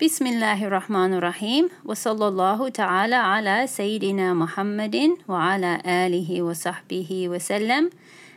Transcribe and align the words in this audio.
Bismillahirrahmanirrahim 0.00 1.70
ve 1.88 1.94
sallallahu 1.94 2.70
teala 2.70 3.26
ala 3.26 3.66
seyyidina 3.68 4.34
Muhammedin 4.34 5.20
ve 5.28 5.34
ala 5.34 5.80
alihi 5.84 6.42
wa 6.42 6.54
sahbihi 6.54 7.32
ve 7.32 7.40
sellem. 7.40 7.90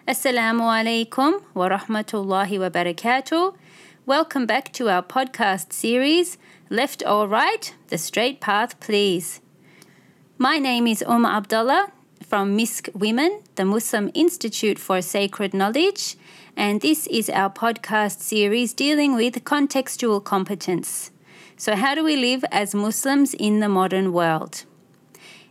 Assalamu 0.08 0.63
alaikum 0.63 1.42
wa 1.54 1.70
rahmatullahi 1.70 2.60
wa 2.60 2.74
barakatuh. 2.74 3.54
Welcome 4.08 4.47
back 4.47 4.74
to 4.74 4.89
our 4.89 5.04
podcast 5.04 5.74
series, 5.74 6.38
Left 6.71 7.04
or 7.05 7.29
Right, 7.29 7.73
The 7.89 7.97
Straight 7.97 8.41
Path 8.41 8.79
Please. 8.87 9.39
My 10.39 10.57
name 10.57 10.87
is 10.87 11.03
Oma 11.07 11.28
Abdullah 11.28 11.91
from 12.28 12.57
Misk 12.57 12.89
Women, 12.96 13.41
the 13.55 13.65
Muslim 13.65 14.09
Institute 14.15 14.79
for 14.79 15.01
Sacred 15.01 15.53
Knowledge, 15.53 16.16
and 16.57 16.81
this 16.81 17.05
is 17.05 17.30
our 17.30 17.52
podcast 17.52 18.20
series 18.20 18.73
dealing 18.73 19.16
with 19.16 19.43
contextual 19.43 20.23
competence. 20.23 21.10
So, 21.60 21.74
how 21.74 21.95
do 21.95 22.05
we 22.05 22.16
live 22.16 22.45
as 22.52 22.74
Muslims 22.74 23.34
in 23.34 23.60
the 23.60 23.68
modern 23.68 24.12
world? 24.12 24.64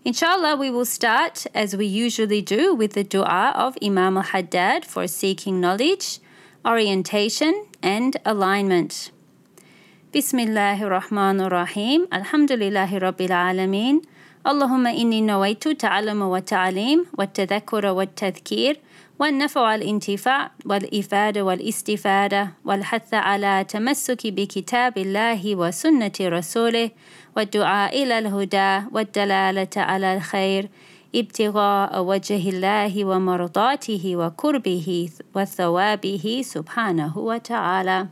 Inshallah, 0.03 0.55
we 0.55 0.69
will 0.69 0.85
start 0.85 1.47
as 1.55 1.75
we 1.75 1.87
usually 1.87 2.41
do 2.41 2.75
with 2.75 2.93
the 2.93 3.03
dua 3.03 3.53
of 3.55 3.75
Imam 3.81 4.17
al 4.17 4.23
Haddad 4.23 4.85
for 4.85 5.07
seeking 5.07 5.59
knowledge, 5.59 6.19
orientation, 6.63 7.65
and 7.81 8.15
alignment. 8.23 9.11
Bismillahir 10.13 10.89
Rahmanir 10.99 11.51
Rahim. 11.51 12.05
Alhamdulillahi 12.07 13.01
Rabbil 13.01 13.29
Alameen. 13.29 14.05
اللهم 14.45 14.87
إني 14.87 15.21
نويت 15.21 15.67
تعلم 15.67 16.21
والتعليم 16.21 17.05
والتذكر 17.17 17.85
والتذكير 17.85 18.79
والنفع 19.20 19.60
والانتفاع 19.60 20.50
والإفادة 20.66 21.44
والاستفادة 21.44 22.52
والحث 22.64 23.14
على 23.14 23.64
تمسك 23.68 24.26
بكتاب 24.26 24.98
الله 24.98 25.56
وسنة 25.56 26.12
رسوله 26.20 26.90
والدعاء 27.36 28.02
إلى 28.02 28.18
الهدى 28.18 28.86
والدلالة 28.92 29.68
على 29.76 30.16
الخير 30.16 30.68
ابتغاء 31.14 32.02
وجه 32.02 32.48
الله 32.48 33.04
ومرضاته 33.04 34.16
وكربه 34.16 35.08
وثوابه 35.34 36.42
سبحانه 36.44 37.18
وتعالى 37.18 38.06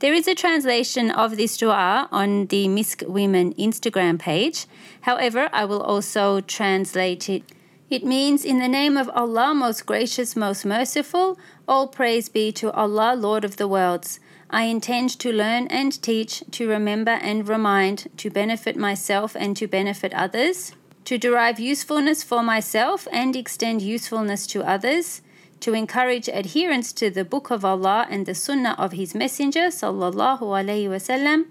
there 0.00 0.14
is 0.14 0.26
a 0.26 0.34
translation 0.34 1.10
of 1.10 1.36
this 1.36 1.56
dua 1.56 2.08
on 2.10 2.46
the 2.46 2.68
Misk 2.68 3.06
Women 3.06 3.54
Instagram 3.54 4.18
page. 4.18 4.66
However, 5.02 5.48
I 5.52 5.64
will 5.64 5.80
also 5.80 6.40
translate 6.40 7.30
it. 7.30 7.42
It 7.90 8.04
means, 8.04 8.44
In 8.44 8.58
the 8.58 8.68
name 8.68 8.96
of 8.96 9.10
Allah, 9.14 9.54
most 9.54 9.86
gracious, 9.86 10.34
most 10.34 10.64
merciful, 10.64 11.38
all 11.68 11.88
praise 11.88 12.28
be 12.28 12.50
to 12.52 12.72
Allah, 12.72 13.14
Lord 13.16 13.44
of 13.44 13.56
the 13.56 13.68
worlds. 13.68 14.20
I 14.50 14.64
intend 14.64 15.18
to 15.20 15.32
learn 15.32 15.66
and 15.68 16.00
teach, 16.02 16.42
to 16.52 16.68
remember 16.68 17.12
and 17.12 17.48
remind, 17.48 18.08
to 18.18 18.30
benefit 18.30 18.76
myself 18.76 19.36
and 19.36 19.56
to 19.56 19.66
benefit 19.66 20.14
others, 20.14 20.72
to 21.04 21.18
derive 21.18 21.60
usefulness 21.60 22.22
for 22.22 22.42
myself 22.42 23.06
and 23.12 23.36
extend 23.36 23.82
usefulness 23.82 24.46
to 24.48 24.62
others 24.62 25.22
to 25.64 25.72
encourage 25.72 26.28
adherence 26.28 26.92
to 26.92 27.08
the 27.08 27.24
Book 27.24 27.50
of 27.50 27.64
Allah 27.64 28.06
and 28.10 28.26
the 28.26 28.34
Sunnah 28.34 28.76
of 28.76 28.92
His 28.92 29.14
Messenger 29.14 29.68
sallallahu 29.68 30.40
alaihi 30.40 30.88
wasallam, 30.88 31.46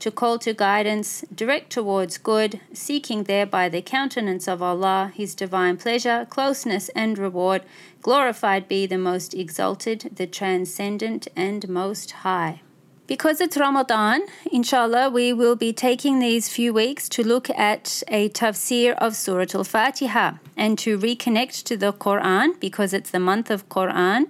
to 0.00 0.10
call 0.10 0.38
to 0.40 0.52
guidance, 0.52 1.24
direct 1.34 1.70
towards 1.70 2.18
good, 2.18 2.60
seeking 2.72 3.24
thereby 3.24 3.68
the 3.68 3.82
countenance 3.82 4.46
of 4.46 4.62
Allah, 4.62 5.12
His 5.14 5.34
divine 5.34 5.76
pleasure, 5.76 6.26
closeness, 6.28 6.88
and 6.90 7.18
reward. 7.18 7.62
Glorified 8.02 8.68
be 8.68 8.86
the 8.86 8.98
most 8.98 9.34
exalted, 9.34 10.12
the 10.16 10.26
transcendent, 10.26 11.28
and 11.34 11.68
most 11.68 12.10
high. 12.10 12.60
Because 13.06 13.40
it's 13.40 13.56
Ramadan, 13.56 14.22
inshallah, 14.50 15.10
we 15.10 15.32
will 15.32 15.54
be 15.54 15.72
taking 15.72 16.18
these 16.18 16.48
few 16.48 16.74
weeks 16.74 17.08
to 17.10 17.22
look 17.22 17.48
at 17.50 18.02
a 18.08 18.28
tafsir 18.30 18.96
of 18.98 19.14
Surah 19.14 19.46
Al 19.54 19.62
Fatiha 19.62 20.38
and 20.56 20.76
to 20.80 20.98
reconnect 20.98 21.62
to 21.64 21.76
the 21.76 21.92
Quran 21.92 22.58
because 22.58 22.92
it's 22.92 23.10
the 23.10 23.20
month 23.20 23.48
of 23.48 23.68
Quran, 23.68 24.24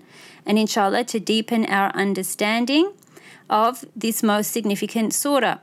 and 0.44 0.58
inshallah, 0.58 1.04
to 1.04 1.18
deepen 1.18 1.64
our 1.64 1.90
understanding 1.96 2.92
of 3.48 3.84
this 3.94 4.22
most 4.22 4.50
significant 4.50 5.14
surah. 5.14 5.58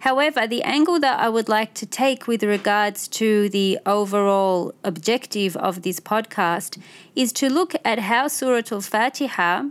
However, 0.00 0.46
the 0.46 0.62
angle 0.62 1.00
that 1.00 1.18
I 1.18 1.28
would 1.28 1.48
like 1.48 1.74
to 1.74 1.86
take 1.86 2.26
with 2.26 2.42
regards 2.42 3.08
to 3.08 3.48
the 3.48 3.78
overall 3.86 4.74
objective 4.84 5.56
of 5.56 5.82
this 5.82 6.00
podcast 6.00 6.78
is 7.16 7.32
to 7.34 7.48
look 7.48 7.74
at 7.84 8.00
how 8.00 8.28
Surah 8.28 8.62
Al 8.70 8.80
Fatiha 8.80 9.64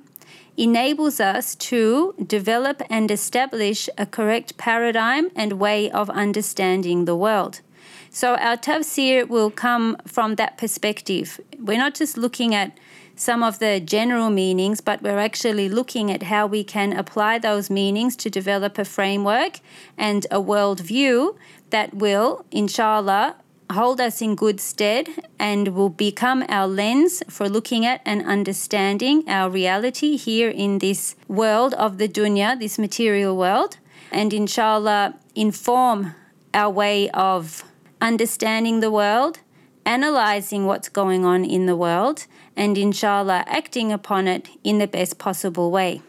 enables 0.58 1.20
us 1.20 1.56
to 1.56 2.14
develop 2.26 2.82
and 2.90 3.10
establish 3.10 3.90
a 3.98 4.06
correct 4.06 4.58
paradigm 4.58 5.30
and 5.36 5.54
way 5.54 5.90
of 5.90 6.10
understanding 6.10 7.06
the 7.06 7.16
world. 7.16 7.62
So, 8.10 8.36
our 8.36 8.58
tafsir 8.58 9.28
will 9.28 9.50
come 9.50 9.98
from 10.06 10.36
that 10.36 10.58
perspective. 10.58 11.40
We're 11.58 11.80
not 11.80 11.96
just 11.96 12.16
looking 12.16 12.54
at 12.54 12.78
some 13.16 13.44
of 13.44 13.60
the 13.60 13.80
general 13.80 14.30
meanings, 14.30 14.82
but 14.82 15.02
we're 15.02 15.20
actually 15.20 15.70
looking 15.70 16.12
at 16.12 16.24
how 16.24 16.48
we 16.48 16.64
can 16.64 16.94
apply 16.94 17.40
those 17.40 17.70
meanings 17.70 18.16
to 18.18 18.30
develop 18.30 18.78
a 18.78 18.86
framework 18.86 19.60
and 19.98 20.26
a 20.32 20.42
worldview 20.42 21.36
that 21.70 21.94
will, 21.94 22.46
inshallah, 22.52 23.36
hold 23.72 24.00
us 24.00 24.22
in 24.22 24.36
good 24.36 24.60
stead 24.60 25.08
and 25.40 25.70
will 25.70 25.90
become 25.90 26.44
our 26.48 26.68
lens 26.68 27.24
for 27.30 27.50
looking 27.50 27.86
at 27.86 28.02
and 28.06 28.24
understanding 28.26 29.24
our 29.28 29.50
reality 29.50 30.16
here 30.16 30.50
in 30.50 30.80
this 30.80 31.16
world 31.28 31.74
of 31.76 31.98
the 31.98 32.08
dunya, 32.08 32.58
this 32.60 32.78
material 32.78 33.36
world, 33.36 33.78
and 34.12 34.34
inshallah 34.34 35.16
inform 35.36 36.14
our 36.54 36.70
way 36.70 37.10
of 37.12 37.64
understanding 38.00 38.80
the 38.80 38.92
world, 38.92 39.40
analyzing 39.86 40.66
what's 40.66 40.90
going 40.90 41.26
on 41.26 41.44
in 41.44 41.66
the 41.66 41.76
world, 41.76 42.28
and 42.56 42.78
inshallah 42.78 43.44
acting 43.48 43.92
upon 43.92 44.28
it 44.28 44.50
in 44.64 44.78
the 44.78 44.88
best 44.88 45.18
possible 45.18 45.72
way. 45.72 46.02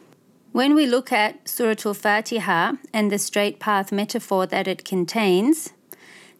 When 0.53 0.75
we 0.75 0.87
look 0.87 1.11
at 1.11 1.49
Surah 1.49 1.75
Al 1.85 1.95
Fatiha 1.95 2.75
and 2.93 3.11
the 3.11 3.19
straight 3.19 3.59
path 3.59 3.91
metaphor 3.91 4.47
that 4.47 4.69
it 4.69 4.85
contains, 4.85 5.73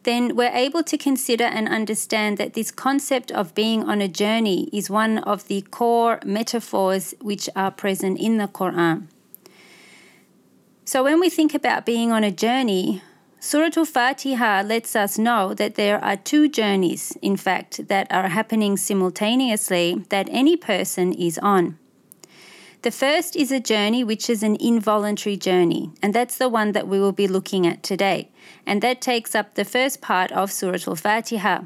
then 0.05 0.37
we're 0.37 0.55
able 0.55 0.83
to 0.85 0.97
consider 0.97 1.45
and 1.45 1.69
understand 1.69 2.39
that 2.39 2.55
this 2.55 2.71
concept 2.71 3.33
of 3.33 3.55
being 3.55 3.83
on 3.83 4.01
a 4.01 4.09
journey 4.09 4.69
is 4.73 4.89
one 4.89 5.19
of 5.19 5.49
the 5.49 5.63
core 5.63 6.21
metaphors 6.25 7.15
which 7.21 7.49
are 7.57 7.71
present 7.71 8.21
in 8.21 8.37
the 8.37 8.47
Quran. 8.47 9.09
So, 10.85 11.03
when 11.03 11.19
we 11.19 11.31
think 11.31 11.55
about 11.55 11.87
being 11.87 12.13
on 12.13 12.23
a 12.23 12.31
journey, 12.31 13.03
Surah 13.47 13.69
Al 13.77 13.85
Fatiha 13.85 14.63
lets 14.63 14.97
us 14.97 15.19
know 15.19 15.53
that 15.53 15.75
there 15.75 16.03
are 16.03 16.17
two 16.17 16.49
journeys, 16.49 17.15
in 17.21 17.37
fact, 17.37 17.89
that 17.89 18.11
are 18.11 18.29
happening 18.29 18.79
simultaneously 18.79 20.03
that 20.09 20.31
any 20.31 20.57
person 20.57 21.13
is 21.13 21.37
on. 21.41 21.79
The 22.81 22.91
first 22.91 23.37
is 23.37 23.53
a 23.53 23.61
journey 23.61 24.03
which 24.03 24.31
is 24.31 24.43
an 24.43 24.57
involuntary 24.59 25.37
journey, 25.37 25.91
and 26.03 26.15
that's 26.15 26.39
the 26.39 26.49
one 26.49 26.73
that 26.73 26.89
we 26.89 26.99
will 26.99 27.13
be 27.13 27.29
looking 27.29 27.67
at 27.67 27.83
today. 27.83 28.31
And 28.65 28.81
that 28.81 29.03
takes 29.03 29.35
up 29.35 29.57
the 29.57 29.67
first 29.67 30.01
part 30.01 30.33
of 30.33 30.51
Surah 30.51 30.89
Al 30.89 30.97
Fatiha. 30.97 31.65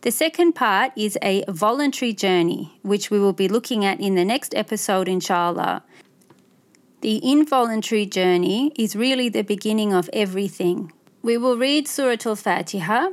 The 0.00 0.10
second 0.10 0.54
part 0.54 0.90
is 0.96 1.18
a 1.20 1.44
voluntary 1.48 2.14
journey, 2.14 2.80
which 2.80 3.10
we 3.10 3.20
will 3.20 3.34
be 3.34 3.46
looking 3.46 3.84
at 3.84 4.00
in 4.00 4.14
the 4.14 4.24
next 4.24 4.54
episode, 4.54 5.06
inshallah. 5.06 5.82
The 7.02 7.20
involuntary 7.22 8.06
journey 8.06 8.72
is 8.74 8.96
really 8.96 9.28
the 9.28 9.42
beginning 9.42 9.92
of 9.92 10.08
everything. 10.14 10.94
We 11.21 11.37
will 11.37 11.57
read 11.57 11.87
Surah 11.87 12.17
Al 12.25 12.35
Fatiha, 12.35 13.09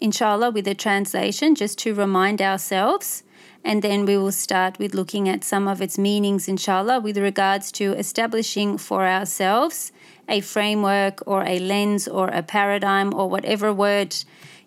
inshallah, 0.00 0.50
with 0.50 0.68
a 0.68 0.74
translation 0.74 1.54
just 1.54 1.78
to 1.80 1.94
remind 1.94 2.42
ourselves 2.42 3.22
and 3.66 3.82
then 3.82 4.06
we 4.06 4.16
will 4.16 4.30
start 4.30 4.78
with 4.78 4.94
looking 4.94 5.28
at 5.28 5.42
some 5.42 5.66
of 5.66 5.82
its 5.82 5.98
meanings, 5.98 6.46
inshallah, 6.46 7.00
with 7.00 7.18
regards 7.18 7.72
to 7.72 7.94
establishing 7.94 8.78
for 8.78 9.04
ourselves 9.04 9.90
a 10.28 10.40
framework 10.40 11.20
or 11.26 11.42
a 11.42 11.58
lens 11.58 12.06
or 12.06 12.28
a 12.28 12.44
paradigm 12.44 13.12
or 13.12 13.28
whatever 13.28 13.72
word 13.72 14.14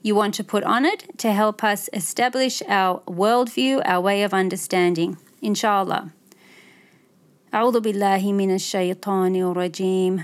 you 0.01 0.15
want 0.15 0.33
to 0.35 0.43
put 0.43 0.65
on 0.65 0.83
it 0.83 1.17
to 1.17 1.31
help 1.31 1.63
us 1.63 1.89
establish 1.93 2.61
our 2.67 2.99
worldview, 3.07 3.81
our 3.85 4.01
way 4.01 4.21
of 4.23 4.33
understanding, 4.33 5.17
inshallah. 5.41 6.11
أعوذ 7.53 7.79
بالله 7.79 8.33
من 8.33 8.55
الشيطان 8.55 9.35
الرجيم 9.35 10.23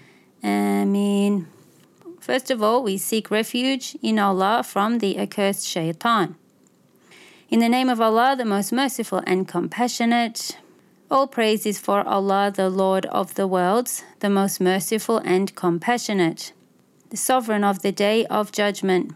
Amen. 0.43 1.47
First 2.19 2.51
of 2.51 2.61
all, 2.63 2.83
we 2.83 2.97
seek 2.97 3.31
refuge 3.31 3.95
in 4.01 4.19
Allah 4.19 4.63
from 4.63 4.99
the 4.99 5.17
accursed 5.17 5.67
shaitan. 5.67 6.35
In 7.49 7.59
the 7.59 7.69
name 7.69 7.89
of 7.89 7.99
Allah, 7.99 8.35
the 8.37 8.45
most 8.45 8.71
merciful 8.71 9.21
and 9.27 9.47
compassionate. 9.47 10.57
All 11.09 11.27
praise 11.27 11.65
is 11.65 11.79
for 11.79 12.07
Allah, 12.07 12.51
the 12.55 12.69
Lord 12.69 13.05
of 13.07 13.35
the 13.35 13.47
worlds, 13.47 14.03
the 14.21 14.29
most 14.29 14.61
merciful 14.61 15.17
and 15.17 15.53
compassionate, 15.55 16.53
the 17.09 17.17
sovereign 17.17 17.63
of 17.63 17.81
the 17.81 17.91
day 17.91 18.25
of 18.27 18.51
judgment. 18.51 19.13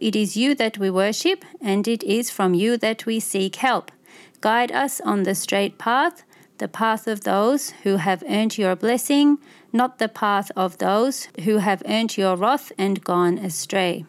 It 0.00 0.16
is 0.16 0.36
you 0.36 0.56
that 0.56 0.78
we 0.78 0.90
worship, 0.90 1.44
and 1.60 1.86
it 1.86 2.02
is 2.02 2.30
from 2.30 2.54
you 2.54 2.76
that 2.78 3.06
we 3.06 3.20
seek 3.20 3.56
help. 3.56 3.92
Guide 4.40 4.72
us 4.72 5.00
on 5.02 5.22
the 5.22 5.36
straight 5.36 5.78
path 5.78 6.24
the 6.62 6.68
path 6.68 7.08
of 7.08 7.22
those 7.22 7.70
who 7.82 7.96
have 7.96 8.22
earned 8.28 8.56
your 8.56 8.76
blessing, 8.76 9.36
not 9.72 9.98
the 9.98 10.08
path 10.08 10.48
of 10.54 10.78
those 10.78 11.26
who 11.42 11.56
have 11.56 11.82
earned 11.86 12.16
your 12.16 12.36
wrath 12.36 12.70
and 12.78 13.02
gone 13.02 13.36
astray. 13.36 14.04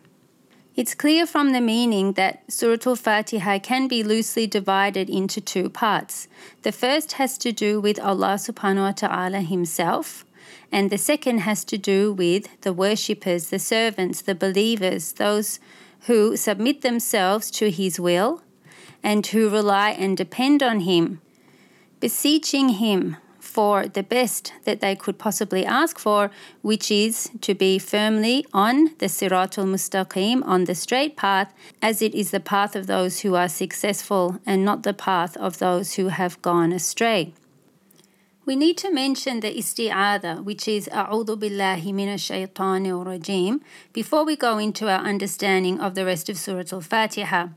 It's 0.75 0.93
clear 0.93 1.25
from 1.25 1.51
the 1.51 1.61
meaning 1.61 2.13
that 2.13 2.43
Surah 2.47 2.85
Al 2.85 2.95
Fatiha 2.95 3.57
can 3.57 3.87
be 3.87 4.03
loosely 4.03 4.45
divided 4.45 5.09
into 5.09 5.41
two 5.41 5.67
parts. 5.67 6.27
The 6.61 6.71
first 6.71 7.13
has 7.13 7.39
to 7.39 7.51
do 7.51 7.81
with 7.81 7.99
Allah 7.99 8.35
subhanahu 8.37 8.85
wa 8.89 8.91
ta'ala 8.91 9.41
Himself, 9.41 10.23
and 10.71 10.91
the 10.91 10.99
second 10.99 11.39
has 11.39 11.65
to 11.65 11.79
do 11.79 12.13
with 12.13 12.61
the 12.61 12.73
worshippers, 12.73 13.49
the 13.49 13.57
servants, 13.57 14.21
the 14.21 14.35
believers, 14.35 15.13
those 15.13 15.59
who 16.01 16.37
submit 16.37 16.81
themselves 16.81 17.49
to 17.49 17.71
His 17.71 17.99
will 17.99 18.43
and 19.01 19.25
who 19.25 19.49
rely 19.49 19.89
and 19.89 20.15
depend 20.15 20.61
on 20.61 20.81
Him, 20.81 21.19
beseeching 22.03 22.67
Him 22.83 23.15
for 23.39 23.87
the 23.87 24.03
best 24.03 24.51
that 24.65 24.81
they 24.81 24.93
could 24.93 25.17
possibly 25.17 25.65
ask 25.65 25.97
for, 25.97 26.29
which 26.61 26.91
is 26.91 27.31
to 27.39 27.53
be 27.55 27.79
firmly 27.79 28.45
on 28.51 28.93
the 28.97 29.05
Siratul 29.05 29.67
Mustaqim, 29.73 30.45
on 30.45 30.65
the 30.65 30.75
straight 30.75 31.15
path, 31.15 31.53
as 31.81 32.01
it 32.01 32.13
is 32.13 32.31
the 32.31 32.41
path 32.41 32.75
of 32.75 32.87
those 32.87 33.21
who 33.21 33.35
are 33.35 33.47
successful 33.47 34.37
and 34.45 34.65
not 34.65 34.83
the 34.83 34.93
path 34.93 35.37
of 35.37 35.59
those 35.59 35.93
who 35.93 36.09
have 36.09 36.41
gone 36.41 36.73
astray. 36.73 37.33
We 38.45 38.57
need 38.57 38.77
to 38.79 38.91
mention 38.91 39.39
the 39.39 39.57
isti'adha, 39.57 40.43
which 40.43 40.67
is 40.67 40.89
A'udhu 40.89 41.37
billahi 41.39 41.93
minash 41.93 42.25
shaitanir 42.27 43.05
rajim, 43.05 43.61
before 43.93 44.25
we 44.25 44.35
go 44.35 44.57
into 44.57 44.89
our 44.89 44.99
understanding 44.99 45.79
of 45.79 45.95
the 45.95 46.03
rest 46.03 46.27
of 46.27 46.37
Surah 46.37 46.65
Al-Fatiha. 46.73 47.47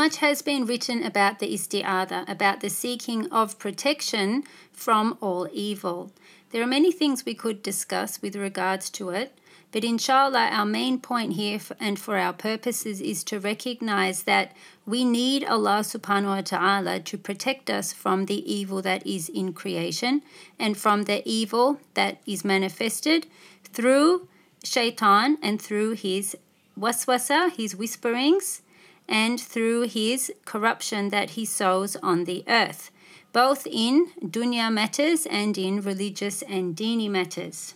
Much 0.00 0.16
has 0.16 0.40
been 0.40 0.64
written 0.64 1.02
about 1.02 1.40
the 1.40 1.52
isti'adha, 1.52 2.26
about 2.26 2.60
the 2.60 2.70
seeking 2.70 3.30
of 3.30 3.58
protection 3.58 4.42
from 4.72 5.18
all 5.20 5.46
evil. 5.52 6.10
There 6.52 6.62
are 6.62 6.76
many 6.78 6.90
things 6.90 7.26
we 7.26 7.34
could 7.34 7.62
discuss 7.62 8.22
with 8.22 8.34
regards 8.34 8.88
to 8.92 9.10
it, 9.10 9.38
but 9.72 9.84
inshallah, 9.84 10.48
our 10.52 10.64
main 10.64 11.00
point 11.00 11.34
here 11.34 11.60
and 11.78 11.98
for 11.98 12.16
our 12.16 12.32
purposes 12.32 13.02
is 13.02 13.22
to 13.24 13.38
recognize 13.38 14.22
that 14.22 14.56
we 14.86 15.04
need 15.04 15.44
Allah 15.44 15.80
subhanahu 15.84 16.36
wa 16.36 16.40
ta'ala 16.40 17.00
to 17.00 17.18
protect 17.18 17.68
us 17.68 17.92
from 17.92 18.24
the 18.24 18.40
evil 18.50 18.80
that 18.80 19.06
is 19.06 19.28
in 19.28 19.52
creation 19.52 20.22
and 20.58 20.78
from 20.78 21.02
the 21.02 21.20
evil 21.28 21.78
that 21.92 22.22
is 22.24 22.42
manifested 22.42 23.26
through 23.64 24.28
shaitan 24.64 25.36
and 25.42 25.60
through 25.60 25.90
his 25.90 26.34
waswasa, 26.74 27.52
his 27.52 27.76
whisperings, 27.76 28.62
and 29.10 29.40
through 29.40 29.82
his 29.82 30.32
corruption 30.44 31.08
that 31.08 31.30
he 31.30 31.44
sows 31.44 31.96
on 31.96 32.24
the 32.24 32.44
earth, 32.46 32.92
both 33.32 33.66
in 33.66 34.12
dunya 34.24 34.72
matters 34.72 35.26
and 35.26 35.58
in 35.58 35.80
religious 35.80 36.42
and 36.42 36.76
dini 36.76 37.10
matters. 37.10 37.74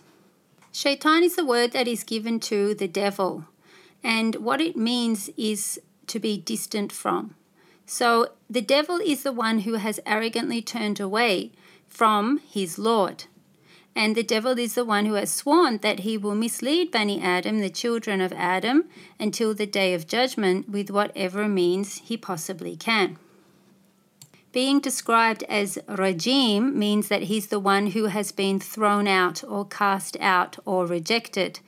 Shaitan 0.71 1.23
is 1.23 1.35
the 1.35 1.45
word 1.45 1.73
that 1.73 1.87
is 1.87 2.03
given 2.03 2.39
to 2.41 2.73
the 2.73 2.87
devil, 2.87 3.45
and 4.01 4.35
what 4.37 4.61
it 4.61 4.77
means 4.77 5.29
is 5.37 5.79
to 6.07 6.19
be 6.19 6.37
distant 6.37 6.91
from. 6.91 7.35
So 7.85 8.29
the 8.49 8.61
devil 8.61 8.97
is 8.97 9.23
the 9.23 9.31
one 9.31 9.59
who 9.59 9.73
has 9.73 9.99
arrogantly 10.05 10.61
turned 10.61 10.99
away 10.99 11.51
from 11.87 12.39
his 12.39 12.79
Lord. 12.79 13.25
And 13.95 14.13
the 14.13 14.23
devil 14.23 14.59
is 14.59 14.75
the 14.75 14.83
one 14.83 15.05
who 15.05 15.13
has 15.13 15.31
sworn 15.31 15.77
that 15.77 15.99
he 15.99 16.17
will 16.17 16.35
mislead 16.35 16.91
Bani 16.91 17.21
Adam, 17.21 17.59
the 17.59 17.69
children 17.69 18.19
of 18.19 18.33
Adam, 18.33 18.85
until 19.19 19.53
the 19.53 19.65
day 19.65 19.93
of 19.93 20.05
judgment 20.05 20.69
with 20.69 20.89
whatever 20.89 21.47
means 21.47 21.99
he 21.99 22.17
possibly 22.17 22.75
can. 22.75 23.17
Being 24.51 24.79
described 24.79 25.43
as 25.43 25.77
Rajim 25.87 26.73
means 26.73 27.07
that 27.07 27.23
he's 27.23 27.47
the 27.47 27.59
one 27.59 27.87
who 27.87 28.05
has 28.05 28.31
been 28.31 28.59
thrown 28.59 29.07
out 29.07 29.43
or 29.43 29.65
cast 29.65 30.17
out 30.19 30.57
or 30.65 30.85
rejected. 30.85 31.59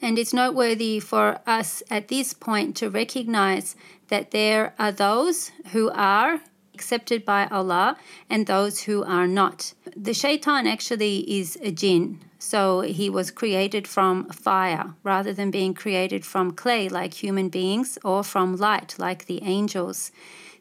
And 0.00 0.18
it's 0.18 0.32
noteworthy 0.32 1.00
for 1.00 1.40
us 1.46 1.82
at 1.90 2.08
this 2.08 2.32
point 2.32 2.76
to 2.76 2.90
recognize 2.90 3.74
that 4.08 4.30
there 4.30 4.74
are 4.78 4.92
those 4.92 5.50
who 5.72 5.90
are 5.90 6.40
accepted 6.74 7.24
by 7.24 7.46
Allah 7.46 7.96
and 8.28 8.46
those 8.46 8.82
who 8.82 9.04
are 9.04 9.26
not. 9.26 9.72
The 9.96 10.14
shaitan 10.14 10.66
actually 10.66 11.18
is 11.38 11.56
a 11.62 11.70
jinn, 11.70 12.20
so 12.38 12.80
he 12.80 13.08
was 13.08 13.30
created 13.30 13.86
from 13.88 14.28
fire 14.30 14.94
rather 15.02 15.32
than 15.32 15.50
being 15.50 15.74
created 15.74 16.24
from 16.26 16.52
clay 16.52 16.88
like 16.88 17.14
human 17.14 17.48
beings 17.48 17.98
or 18.04 18.22
from 18.24 18.56
light 18.56 18.96
like 18.98 19.26
the 19.26 19.42
angels. 19.42 20.10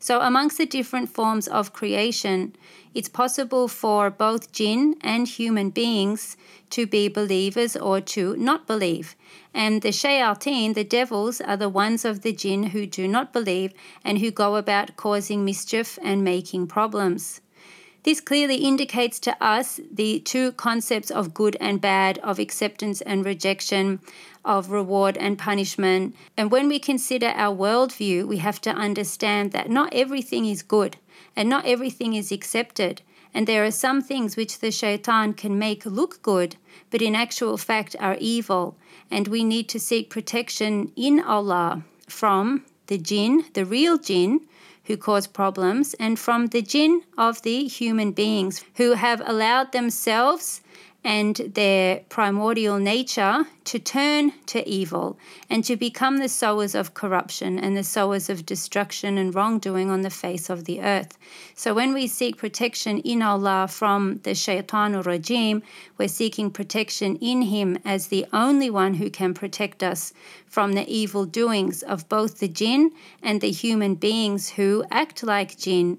So, 0.04 0.20
amongst 0.20 0.58
the 0.58 0.66
different 0.66 1.08
forms 1.08 1.48
of 1.48 1.72
creation, 1.72 2.58
it's 2.94 3.08
possible 3.08 3.70
for 3.70 4.10
both 4.10 4.52
jinn 4.52 4.98
and 5.00 5.26
human 5.26 5.70
beings 5.70 6.36
to 6.72 6.86
be 6.86 7.08
believers 7.08 7.78
or 7.78 8.02
to 8.02 8.36
not 8.36 8.68
believe. 8.68 9.16
And 9.54 9.82
the 9.82 9.94
shayateen, 9.94 10.74
the 10.74 10.84
devils, 10.84 11.40
are 11.40 11.56
the 11.56 11.70
ones 11.70 12.04
of 12.04 12.22
the 12.22 12.34
jinn 12.34 12.64
who 12.64 12.86
do 12.86 13.08
not 13.08 13.32
believe 13.32 13.74
and 14.04 14.18
who 14.18 14.30
go 14.30 14.58
about 14.58 14.98
causing 14.98 15.46
mischief 15.46 15.98
and 16.04 16.22
making 16.22 16.68
problems. 16.68 17.40
This 18.04 18.20
clearly 18.20 18.58
indicates 18.58 19.18
to 19.20 19.36
us 19.42 19.80
the 19.90 20.20
two 20.20 20.52
concepts 20.54 21.10
of 21.10 21.34
good 21.34 21.56
and 21.62 21.80
bad, 21.80 22.18
of 22.20 22.38
acceptance 22.38 23.00
and 23.00 23.26
rejection, 23.26 24.02
of 24.44 24.72
reward 24.72 25.18
and 25.18 25.40
punishment. 25.40 26.14
And 26.36 26.52
when 26.52 26.68
we 26.68 26.80
consider 26.80 27.28
our 27.28 27.56
worldview, 27.56 28.28
we 28.28 28.38
have 28.38 28.60
to 28.62 28.72
understand 28.72 29.54
that 29.54 29.70
not 29.70 29.94
everything 29.94 30.46
is 30.46 30.64
good 30.64 30.98
and 31.34 31.48
not 31.48 31.66
everything 31.66 32.14
is 32.14 32.30
accepted. 32.32 33.02
And 33.34 33.48
there 33.48 33.64
are 33.64 33.72
some 33.72 34.02
things 34.02 34.36
which 34.36 34.60
the 34.60 34.70
shaitan 34.70 35.34
can 35.34 35.58
make 35.58 35.86
look 35.86 36.22
good, 36.22 36.58
but 36.92 37.02
in 37.02 37.16
actual 37.16 37.58
fact 37.58 37.96
are 38.02 38.18
evil. 38.20 38.76
And 39.10 39.30
we 39.30 39.46
need 39.46 39.70
to 39.70 39.80
seek 39.80 40.10
protection 40.10 40.92
in 40.98 41.22
Allah 41.22 41.84
from 42.08 42.66
the 42.88 42.98
jinn, 42.98 43.46
the 43.54 43.66
real 43.66 43.98
jinn, 43.98 44.42
who 44.86 44.98
cause 44.98 45.28
problems, 45.28 45.94
and 45.96 46.20
from 46.20 46.48
the 46.48 46.62
jinn 46.62 47.02
of 47.18 47.42
the 47.44 47.66
human 47.68 48.12
beings 48.12 48.64
who 48.76 48.94
have 48.94 49.22
allowed 49.26 49.72
themselves 49.72 50.62
and 51.04 51.36
their 51.54 52.00
primordial 52.08 52.78
nature 52.80 53.46
to 53.66 53.78
turn 53.78 54.32
to 54.46 54.68
evil 54.68 55.18
and 55.50 55.64
to 55.66 55.76
become 55.76 56.18
the 56.18 56.30
sowers 56.30 56.74
of 56.76 56.94
corruption 56.94 57.60
and 57.60 57.76
the 57.76 57.84
sowers 57.84 58.30
of 58.30 58.46
destruction 58.46 59.18
and 59.18 59.36
wrongdoing 59.36 59.90
on 59.90 60.02
the 60.02 60.10
face 60.10 60.50
of 60.50 60.64
the 60.64 60.82
earth. 60.82 61.18
So 61.56 61.74
when 61.74 61.94
we 61.94 62.08
seek 62.08 62.38
protection 62.38 63.00
in 63.00 63.22
Allah 63.22 63.68
from 63.70 64.20
the 64.24 64.34
shaitan 64.34 64.96
or 64.96 65.04
rajim, 65.04 65.62
we're 65.98 66.08
seeking 66.08 66.52
protection 66.52 67.18
in 67.18 67.44
Him 67.44 67.78
as 67.84 68.08
the 68.08 68.26
only 68.32 68.70
one 68.70 68.94
who 68.94 69.10
can 69.10 69.34
protect 69.34 69.84
us 69.84 70.14
from 70.46 70.74
the 70.74 70.88
evil 70.88 71.26
doings 71.26 71.84
of 71.84 72.08
both 72.08 72.40
the 72.40 72.48
jinn 72.48 72.92
and 73.22 73.42
the 73.42 73.52
human 73.52 73.96
beings 73.96 74.52
who 74.52 74.86
act 74.90 75.24
like 75.24 75.58
jinn. 75.58 75.98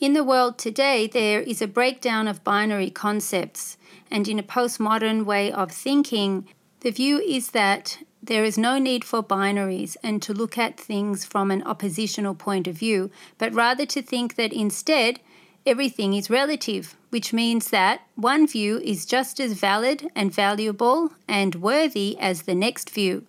In 0.00 0.14
the 0.14 0.24
world 0.24 0.58
today, 0.58 1.06
there 1.06 1.40
is 1.40 1.62
a 1.62 1.68
breakdown 1.68 2.26
of 2.26 2.42
binary 2.42 2.90
concepts 2.90 3.76
and 4.12 4.28
in 4.28 4.38
a 4.38 4.42
postmodern 4.42 5.24
way 5.24 5.50
of 5.50 5.72
thinking, 5.72 6.46
the 6.80 6.90
view 6.90 7.18
is 7.18 7.50
that 7.52 7.98
there 8.22 8.44
is 8.44 8.58
no 8.58 8.78
need 8.78 9.04
for 9.04 9.22
binaries 9.22 9.96
and 10.02 10.22
to 10.22 10.34
look 10.34 10.56
at 10.58 10.78
things 10.78 11.24
from 11.24 11.50
an 11.50 11.62
oppositional 11.64 12.34
point 12.34 12.68
of 12.68 12.76
view, 12.76 13.10
but 13.38 13.54
rather 13.54 13.86
to 13.86 14.02
think 14.02 14.36
that 14.36 14.52
instead 14.52 15.18
everything 15.64 16.12
is 16.14 16.30
relative, 16.30 16.94
which 17.10 17.32
means 17.32 17.70
that 17.70 18.02
one 18.14 18.46
view 18.46 18.78
is 18.84 19.06
just 19.06 19.40
as 19.40 19.54
valid 19.54 20.08
and 20.14 20.32
valuable 20.32 21.12
and 21.26 21.56
worthy 21.56 22.16
as 22.18 22.42
the 22.42 22.54
next 22.54 22.90
view. 22.90 23.24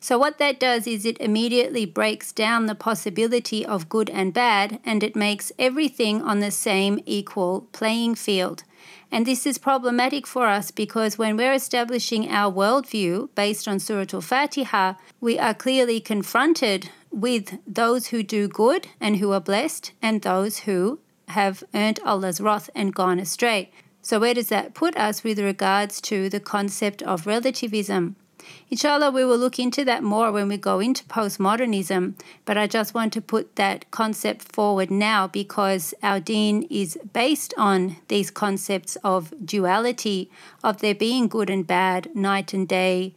So, 0.00 0.18
what 0.18 0.36
that 0.38 0.60
does 0.60 0.86
is 0.86 1.06
it 1.06 1.16
immediately 1.18 1.86
breaks 1.86 2.32
down 2.32 2.66
the 2.66 2.74
possibility 2.74 3.64
of 3.64 3.88
good 3.88 4.10
and 4.10 4.34
bad 4.34 4.78
and 4.84 5.02
it 5.02 5.16
makes 5.16 5.52
everything 5.58 6.20
on 6.20 6.40
the 6.40 6.50
same 6.50 6.98
equal 7.06 7.68
playing 7.72 8.16
field. 8.16 8.64
And 9.14 9.26
this 9.26 9.46
is 9.46 9.58
problematic 9.58 10.26
for 10.26 10.48
us 10.48 10.72
because 10.72 11.16
when 11.16 11.36
we're 11.36 11.52
establishing 11.52 12.28
our 12.28 12.52
worldview 12.52 13.28
based 13.36 13.68
on 13.68 13.78
Surah 13.78 14.06
Al 14.12 14.20
Fatiha, 14.20 14.94
we 15.20 15.38
are 15.38 15.54
clearly 15.54 16.00
confronted 16.00 16.90
with 17.12 17.60
those 17.64 18.08
who 18.08 18.24
do 18.24 18.48
good 18.48 18.88
and 19.00 19.18
who 19.18 19.30
are 19.30 19.40
blessed, 19.40 19.92
and 20.02 20.22
those 20.22 20.66
who 20.66 20.98
have 21.28 21.62
earned 21.72 22.00
Allah's 22.04 22.40
wrath 22.40 22.68
and 22.74 22.92
gone 22.92 23.20
astray. 23.20 23.70
So, 24.02 24.18
where 24.18 24.34
does 24.34 24.48
that 24.48 24.74
put 24.74 24.96
us 24.96 25.22
with 25.22 25.38
regards 25.38 26.00
to 26.10 26.28
the 26.28 26.40
concept 26.40 27.00
of 27.00 27.24
relativism? 27.24 28.16
Inshallah, 28.70 29.10
we 29.10 29.24
will 29.24 29.38
look 29.38 29.58
into 29.58 29.84
that 29.84 30.02
more 30.02 30.32
when 30.32 30.48
we 30.48 30.56
go 30.56 30.80
into 30.80 31.04
postmodernism, 31.04 32.14
but 32.44 32.56
I 32.56 32.66
just 32.66 32.94
want 32.94 33.12
to 33.12 33.20
put 33.20 33.56
that 33.56 33.90
concept 33.90 34.52
forward 34.52 34.90
now 34.90 35.26
because 35.26 35.94
our 36.02 36.20
deen 36.20 36.62
is 36.70 36.98
based 37.12 37.54
on 37.56 37.96
these 38.08 38.30
concepts 38.30 38.96
of 39.04 39.32
duality, 39.44 40.30
of 40.62 40.80
there 40.80 40.94
being 40.94 41.28
good 41.28 41.50
and 41.50 41.66
bad, 41.66 42.14
night 42.14 42.52
and 42.52 42.66
day, 42.66 43.14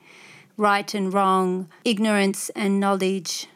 right 0.58 0.94
and 0.94 1.14
wrong, 1.14 1.70
ignorance 1.84 2.50
and 2.50 2.80
knowledge. 2.80 3.48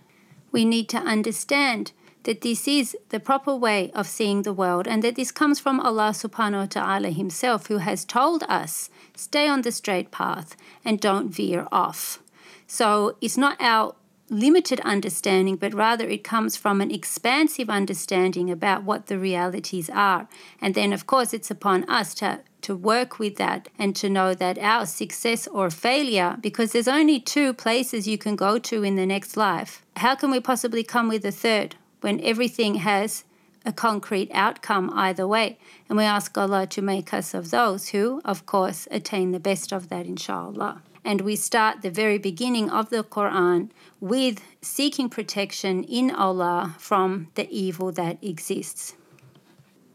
We 0.51 0.65
need 0.65 0.89
to 0.89 0.97
understand 0.97 1.91
that 2.23 2.41
this 2.41 2.67
is 2.67 2.95
the 3.09 3.19
proper 3.19 3.55
way 3.55 3.91
of 3.93 4.07
seeing 4.07 4.43
the 4.43 4.53
world 4.53 4.87
and 4.87 5.03
that 5.03 5.15
this 5.15 5.31
comes 5.31 5.59
from 5.59 5.79
Allah 5.79 6.11
subhanahu 6.11 6.59
wa 6.59 6.65
ta'ala 6.65 7.09
Himself, 7.09 7.67
who 7.67 7.77
has 7.77 8.05
told 8.05 8.43
us 8.43 8.89
stay 9.15 9.47
on 9.47 9.61
the 9.61 9.71
straight 9.71 10.11
path 10.11 10.55
and 10.85 10.99
don't 10.99 11.29
veer 11.29 11.67
off. 11.71 12.19
So 12.67 13.17
it's 13.21 13.37
not 13.37 13.57
our 13.59 13.95
limited 14.31 14.79
understanding, 14.81 15.57
but 15.57 15.73
rather 15.73 16.07
it 16.07 16.23
comes 16.23 16.55
from 16.55 16.79
an 16.79 16.89
expansive 16.89 17.69
understanding 17.69 18.49
about 18.49 18.83
what 18.83 19.07
the 19.07 19.19
realities 19.19 19.89
are. 19.89 20.27
And 20.61 20.73
then, 20.73 20.93
of 20.93 21.05
course, 21.05 21.33
it's 21.33 21.51
upon 21.51 21.83
us 21.89 22.13
to, 22.15 22.39
to 22.61 22.73
work 22.73 23.19
with 23.19 23.35
that 23.35 23.67
and 23.77 23.93
to 23.97 24.09
know 24.09 24.33
that 24.33 24.57
our 24.57 24.85
success 24.85 25.47
or 25.47 25.69
failure, 25.69 26.37
because 26.39 26.71
there's 26.71 26.87
only 26.87 27.19
two 27.19 27.53
places 27.53 28.07
you 28.07 28.17
can 28.17 28.37
go 28.37 28.57
to 28.57 28.83
in 28.83 28.95
the 28.95 29.05
next 29.05 29.35
life, 29.35 29.83
how 29.97 30.15
can 30.15 30.31
we 30.31 30.39
possibly 30.39 30.83
come 30.83 31.09
with 31.09 31.25
a 31.25 31.31
third? 31.31 31.75
When 32.01 32.19
everything 32.21 32.75
has 32.75 33.23
a 33.65 33.71
concrete 33.71 34.29
outcome 34.33 34.91
either 34.93 35.27
way. 35.27 35.57
And 35.87 35.97
we 35.97 36.03
ask 36.03 36.37
Allah 36.37 36.67
to 36.67 36.81
make 36.81 37.13
us 37.13 37.33
of 37.33 37.51
those 37.51 37.89
who, 37.89 38.21
of 38.25 38.45
course, 38.45 38.87
attain 38.91 39.31
the 39.31 39.39
best 39.39 39.71
of 39.71 39.89
that, 39.89 40.05
inshallah. 40.05 40.81
And 41.03 41.21
we 41.21 41.35
start 41.35 41.81
the 41.81 41.89
very 41.89 42.17
beginning 42.17 42.69
of 42.69 42.89
the 42.89 43.03
Quran 43.03 43.69
with 43.99 44.41
seeking 44.61 45.09
protection 45.09 45.83
in 45.83 46.11
Allah 46.11 46.75
from 46.77 47.27
the 47.35 47.49
evil 47.49 47.91
that 47.93 48.23
exists. 48.23 48.95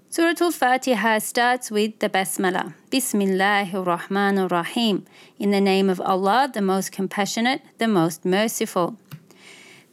Surah 0.08 0.34
Al 0.40 0.50
Fatiha 0.50 1.18
starts 1.18 1.70
with 1.70 1.98
the 1.98 2.08
Basmala, 2.08 2.74
Bismillahir 2.90 3.84
Rahmanir 3.84 4.50
Rahim, 4.50 5.04
in 5.38 5.50
the 5.50 5.60
name 5.60 5.90
of 5.90 6.00
Allah, 6.00 6.50
the 6.52 6.62
most 6.62 6.90
compassionate, 6.90 7.60
the 7.78 7.86
most 7.86 8.24
merciful. 8.24 8.96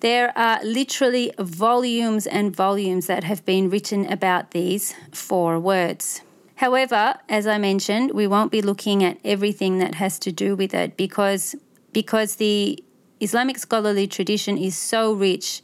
There 0.04 0.38
are 0.38 0.62
literally 0.66 1.32
volumes 1.40 2.28
and 2.28 2.54
volumes 2.54 3.08
that 3.08 3.24
have 3.24 3.46
been 3.46 3.70
written 3.70 4.06
about 4.12 4.52
these 4.52 4.94
four 5.14 5.58
words. 5.62 6.20
However, 6.56 7.20
as 7.30 7.48
I 7.48 7.58
mentioned, 7.58 8.12
we 8.12 8.28
won't 8.28 8.52
be 8.52 8.62
looking 8.62 9.02
at 9.02 9.18
everything 9.24 9.80
that 9.80 9.96
has 9.96 10.20
to 10.20 10.32
do 10.34 10.58
with 10.58 10.74
it 10.74 10.98
because 10.98 11.56
because 11.94 12.36
the 12.36 12.84
Islamic 13.22 13.58
scholarly 13.58 14.06
tradition 14.06 14.58
is 14.58 14.78
so 14.78 15.14
rich 15.14 15.62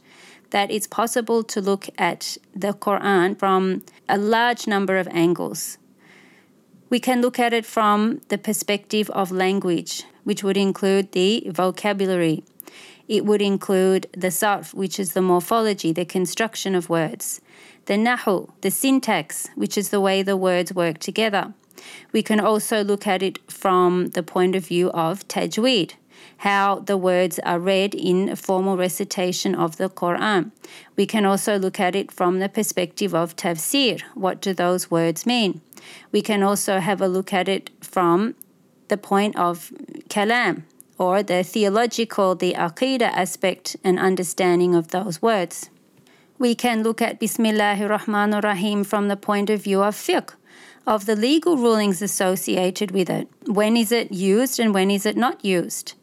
that 0.52 0.70
it's 0.70 0.86
possible 0.86 1.42
to 1.42 1.60
look 1.60 1.90
at 1.98 2.38
the 2.56 2.72
Quran 2.72 3.38
from 3.38 3.82
a 4.08 4.16
large 4.16 4.66
number 4.66 4.96
of 4.96 5.06
angles. 5.08 5.76
We 6.88 6.98
can 6.98 7.20
look 7.20 7.38
at 7.38 7.52
it 7.52 7.66
from 7.66 8.22
the 8.28 8.38
perspective 8.38 9.10
of 9.10 9.30
language, 9.30 10.04
which 10.24 10.42
would 10.42 10.56
include 10.56 11.12
the 11.12 11.46
vocabulary, 11.50 12.42
it 13.10 13.26
would 13.26 13.42
include 13.42 14.06
the 14.12 14.28
sarf, 14.28 14.72
which 14.72 15.00
is 15.00 15.14
the 15.14 15.20
morphology, 15.20 15.90
the 15.90 16.04
construction 16.04 16.76
of 16.76 16.88
words, 16.88 17.40
the 17.86 17.94
nahu, 17.94 18.48
the 18.60 18.70
syntax, 18.70 19.48
which 19.56 19.76
is 19.76 19.88
the 19.88 20.00
way 20.00 20.22
the 20.22 20.36
words 20.36 20.72
work 20.72 20.98
together. 20.98 21.52
We 22.12 22.22
can 22.22 22.38
also 22.38 22.84
look 22.84 23.08
at 23.08 23.20
it 23.20 23.40
from 23.50 24.10
the 24.10 24.22
point 24.22 24.54
of 24.54 24.64
view 24.64 24.92
of 24.92 25.26
tajweed, 25.26 25.94
how 26.38 26.78
the 26.78 26.96
words 26.96 27.40
are 27.40 27.58
read 27.58 27.96
in 27.96 28.28
a 28.28 28.36
formal 28.36 28.76
recitation 28.76 29.56
of 29.56 29.76
the 29.76 29.90
Quran. 29.90 30.52
We 30.94 31.04
can 31.04 31.26
also 31.26 31.58
look 31.58 31.80
at 31.80 31.96
it 31.96 32.12
from 32.12 32.38
the 32.38 32.48
perspective 32.48 33.12
of 33.12 33.34
tafsir. 33.34 34.02
What 34.14 34.40
do 34.40 34.54
those 34.54 34.88
words 34.88 35.26
mean? 35.26 35.62
We 36.12 36.22
can 36.22 36.44
also 36.44 36.78
have 36.78 37.00
a 37.00 37.08
look 37.08 37.32
at 37.32 37.48
it 37.48 37.70
from 37.80 38.36
the 38.86 38.96
point 38.96 39.34
of 39.36 39.72
kalam, 40.08 40.62
or 41.00 41.22
the 41.22 41.42
theological, 41.42 42.34
the 42.34 42.52
aqidah 42.52 43.10
aspect 43.24 43.74
and 43.82 43.98
understanding 43.98 44.74
of 44.74 44.88
those 44.88 45.22
words. 45.22 45.70
We 46.38 46.54
can 46.54 46.82
look 46.82 47.00
at 47.00 47.18
Bismillahir 47.18 47.88
Rahmanir 47.88 48.44
Rahim 48.44 48.84
from 48.84 49.08
the 49.08 49.16
point 49.16 49.48
of 49.48 49.62
view 49.62 49.82
of 49.82 49.94
fiqh, 49.96 50.34
of 50.86 51.06
the 51.06 51.16
legal 51.16 51.56
rulings 51.56 52.02
associated 52.02 52.90
with 52.90 53.08
it. 53.08 53.28
When 53.46 53.78
is 53.78 53.90
it 53.90 54.12
used 54.12 54.60
and 54.60 54.74
when 54.74 54.90
is 54.90 55.06
it 55.06 55.16
not 55.16 55.42
used? 55.42 55.94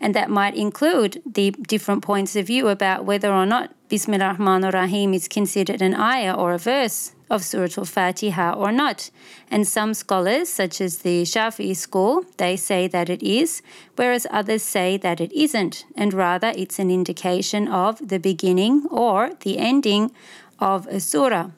And 0.00 0.14
that 0.14 0.30
might 0.30 0.54
include 0.54 1.22
the 1.26 1.50
different 1.50 2.02
points 2.02 2.36
of 2.36 2.46
view 2.46 2.68
about 2.68 3.04
whether 3.04 3.32
or 3.32 3.46
not 3.46 3.74
Bismillah 3.88 4.36
Rahman 4.38 4.70
Rahim 4.70 5.14
is 5.14 5.28
considered 5.28 5.80
an 5.80 5.94
ayah 5.94 6.34
or 6.34 6.52
a 6.52 6.58
verse 6.58 7.12
of 7.30 7.42
Surah 7.42 7.68
Al 7.78 7.84
Fatiha 7.84 8.52
or 8.52 8.70
not. 8.70 9.10
And 9.50 9.66
some 9.66 9.94
scholars, 9.94 10.48
such 10.48 10.80
as 10.80 10.98
the 10.98 11.22
Shafi'i 11.22 11.74
school, 11.74 12.24
they 12.36 12.56
say 12.56 12.86
that 12.88 13.08
it 13.08 13.22
is, 13.22 13.62
whereas 13.96 14.26
others 14.30 14.62
say 14.62 14.98
that 14.98 15.20
it 15.20 15.32
isn't, 15.32 15.86
and 15.96 16.12
rather 16.12 16.52
it's 16.54 16.78
an 16.78 16.90
indication 16.90 17.66
of 17.68 18.08
the 18.08 18.18
beginning 18.18 18.86
or 18.90 19.30
the 19.40 19.58
ending 19.58 20.10
of 20.58 20.86
a 20.88 21.00
surah. 21.00 21.50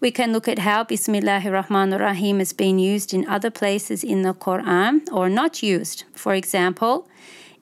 We 0.00 0.12
can 0.12 0.32
look 0.32 0.46
at 0.46 0.60
how 0.60 0.84
Bismillahir 0.84 1.50
Rahmanir 1.60 1.98
Rahim 1.98 2.38
has 2.38 2.52
been 2.52 2.78
used 2.78 3.12
in 3.12 3.26
other 3.26 3.50
places 3.50 4.04
in 4.04 4.22
the 4.22 4.32
Quran 4.32 5.00
or 5.10 5.28
not 5.28 5.60
used. 5.60 6.04
For 6.14 6.34
example, 6.34 7.08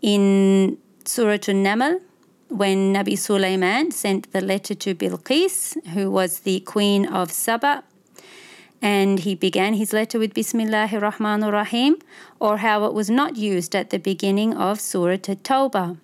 in 0.03 0.77
Surah 1.07 1.49
An-Naml, 1.49 2.03
when 2.49 2.93
Nabi 2.93 3.17
Sulaiman 3.17 3.91
sent 3.91 4.31
the 4.33 4.43
letter 4.43 4.75
to 4.75 4.95
Bilqis, 4.95 5.83
who 5.95 6.11
was 6.11 6.41
the 6.41 6.61
queen 6.61 7.07
of 7.07 7.33
Saba, 7.33 7.85
and 8.83 9.21
he 9.21 9.35
began 9.35 9.73
his 9.73 9.95
letter 9.95 10.19
with 10.19 10.35
Bismillahir 10.35 11.01
Rahmanir 11.01 11.53
Rahim, 11.53 11.97
or 12.39 12.59
how 12.59 12.85
it 12.85 12.93
was 12.93 13.09
not 13.09 13.37
used 13.37 13.75
at 13.75 13.89
the 13.89 13.99
beginning 13.99 14.53
of 14.55 14.79
Surah 14.79 15.15
At-Tawbah. 15.15 15.97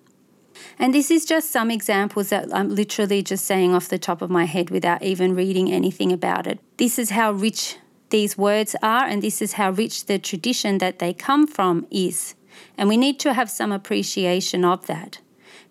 And 0.77 0.93
this 0.93 1.09
is 1.11 1.25
just 1.25 1.51
some 1.51 1.71
examples 1.71 2.29
that 2.29 2.53
I'm 2.53 2.73
literally 2.73 3.21
just 3.21 3.45
saying 3.45 3.73
off 3.73 3.89
the 3.89 3.99
top 3.99 4.21
of 4.21 4.29
my 4.29 4.45
head 4.45 4.69
without 4.69 5.03
even 5.03 5.35
reading 5.35 5.71
anything 5.71 6.11
about 6.11 6.47
it. 6.47 6.59
This 6.77 6.97
is 6.99 7.11
how 7.11 7.31
rich 7.31 7.77
these 8.09 8.37
words 8.37 8.75
are, 8.83 9.05
and 9.05 9.21
this 9.21 9.41
is 9.41 9.53
how 9.53 9.71
rich 9.71 10.05
the 10.05 10.19
tradition 10.19 10.77
that 10.77 10.99
they 10.99 11.13
come 11.13 11.47
from 11.47 11.87
is. 11.89 12.35
And 12.77 12.87
we 12.87 12.97
need 12.97 13.19
to 13.21 13.33
have 13.33 13.49
some 13.49 13.71
appreciation 13.71 14.63
of 14.63 14.85
that 14.87 15.19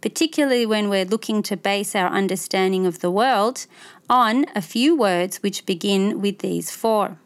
particularly 0.02 0.66
when 0.66 0.90
we're 0.90 1.06
looking 1.06 1.42
to 1.44 1.56
base 1.56 1.94
our 1.94 2.08
understanding 2.08 2.84
of 2.84 2.98
the 2.98 3.10
world 3.10 3.66
on 4.10 4.44
a 4.54 4.60
few 4.60 4.94
words 4.94 5.38
which 5.38 5.64
begin 5.64 6.20
with 6.20 6.40
these 6.40 6.70
four. 6.70 7.18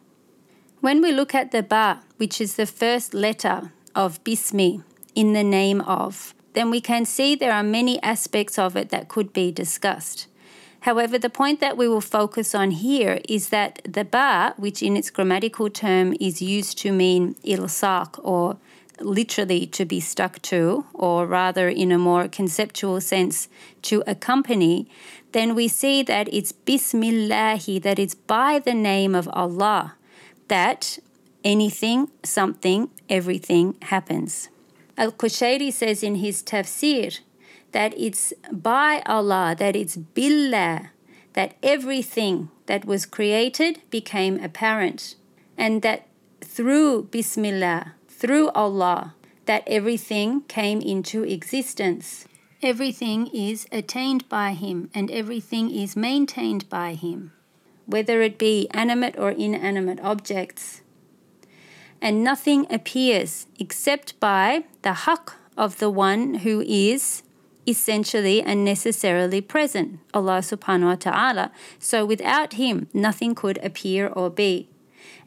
When 0.80 1.00
we 1.00 1.10
look 1.10 1.34
at 1.34 1.50
the 1.50 1.62
ba, 1.62 2.02
which 2.18 2.40
is 2.40 2.54
the 2.54 2.66
first 2.66 3.14
letter 3.14 3.72
of 3.94 4.22
bismi, 4.22 4.84
in 5.14 5.32
the 5.32 5.42
name 5.42 5.80
of, 5.80 6.34
then 6.56 6.70
we 6.70 6.80
can 6.80 7.04
see 7.04 7.34
there 7.34 7.52
are 7.52 7.62
many 7.62 8.02
aspects 8.02 8.58
of 8.58 8.76
it 8.76 8.88
that 8.88 9.08
could 9.08 9.30
be 9.34 9.52
discussed. 9.52 10.26
However, 10.80 11.18
the 11.18 11.28
point 11.28 11.60
that 11.60 11.76
we 11.76 11.86
will 11.86 12.00
focus 12.00 12.54
on 12.54 12.70
here 12.70 13.20
is 13.28 13.50
that 13.50 13.82
the 13.84 14.06
ba, 14.06 14.54
which 14.56 14.82
in 14.82 14.96
its 14.96 15.10
grammatical 15.10 15.68
term 15.68 16.14
is 16.18 16.40
used 16.40 16.78
to 16.78 16.92
mean 16.92 17.34
ilsaq 17.44 18.18
or 18.25 18.56
literally 19.00 19.66
to 19.66 19.84
be 19.84 20.00
stuck 20.00 20.40
to, 20.42 20.86
or 20.94 21.26
rather 21.26 21.68
in 21.68 21.92
a 21.92 21.98
more 21.98 22.26
conceptual 22.26 23.02
sense, 23.02 23.48
to 23.82 24.02
accompany, 24.06 24.88
then 25.32 25.54
we 25.54 25.68
see 25.68 26.02
that 26.04 26.26
it's 26.32 26.52
Bismillahi, 26.52 27.78
that 27.80 27.98
it's 27.98 28.14
by 28.14 28.60
the 28.60 28.72
name 28.72 29.14
of 29.14 29.28
Allah, 29.34 29.96
that 30.48 30.98
anything, 31.44 32.08
something, 32.22 32.88
everything 33.10 33.76
happens. 33.82 34.48
Al 34.98 35.12
Qushayri 35.12 35.72
says 35.72 36.02
in 36.02 36.16
his 36.16 36.42
tafsir 36.42 37.20
that 37.72 37.92
it's 37.96 38.32
by 38.50 39.02
Allah, 39.06 39.54
that 39.58 39.76
it's 39.76 39.96
Billah, 39.96 40.90
that 41.34 41.54
everything 41.62 42.50
that 42.66 42.84
was 42.84 43.04
created 43.04 43.80
became 43.90 44.42
apparent, 44.42 45.16
and 45.58 45.82
that 45.82 46.06
through 46.40 47.04
Bismillah, 47.04 47.94
through 48.08 48.48
Allah 48.50 49.14
that 49.46 49.62
everything 49.66 50.42
came 50.42 50.80
into 50.80 51.22
existence. 51.22 52.26
Everything 52.62 53.28
is 53.28 53.66
attained 53.70 54.28
by 54.28 54.52
Him 54.52 54.90
and 54.94 55.10
everything 55.10 55.70
is 55.70 55.96
maintained 55.96 56.68
by 56.68 56.94
Him, 56.94 57.32
whether 57.86 58.22
it 58.22 58.38
be 58.38 58.68
animate 58.72 59.18
or 59.18 59.30
inanimate 59.30 60.00
objects. 60.00 60.82
And 62.06 62.22
nothing 62.22 62.68
appears 62.70 63.48
except 63.58 64.20
by 64.20 64.62
the 64.82 64.90
haqq 64.90 65.32
of 65.56 65.80
the 65.80 65.90
one 65.90 66.46
who 66.46 66.60
is 66.60 67.25
essentially 67.66 68.40
and 68.40 68.64
necessarily 68.64 69.40
present, 69.40 69.98
Allah 70.14 70.38
subhanahu 70.38 70.86
wa 70.86 70.94
ta'ala. 70.94 71.50
So 71.80 72.06
without 72.06 72.52
Him, 72.52 72.86
nothing 72.94 73.34
could 73.34 73.58
appear 73.58 74.06
or 74.06 74.30
be. 74.30 74.68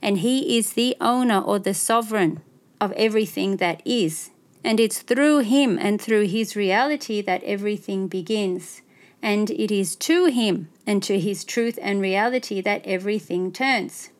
and 0.01 0.19
He 0.19 0.57
is 0.57 0.71
the 0.71 0.95
owner 1.01 1.41
or 1.41 1.59
the 1.59 1.73
sovereign 1.73 2.39
of 2.79 2.93
everything 2.93 3.57
that 3.57 3.81
is. 3.83 4.29
And 4.63 4.79
it's 4.79 5.01
through 5.01 5.39
Him 5.39 5.77
and 5.77 5.99
through 5.99 6.27
His 6.27 6.55
reality 6.55 7.19
that 7.21 7.43
everything 7.43 8.07
begins. 8.07 8.81
And 9.21 9.51
it 9.51 9.69
is 9.69 9.97
to 10.07 10.27
Him 10.27 10.69
and 10.87 11.03
to 11.03 11.19
His 11.19 11.43
truth 11.43 11.77
and 11.81 11.99
reality 11.99 12.61
that 12.61 12.87
everything 12.87 13.51
turns. 13.51 14.11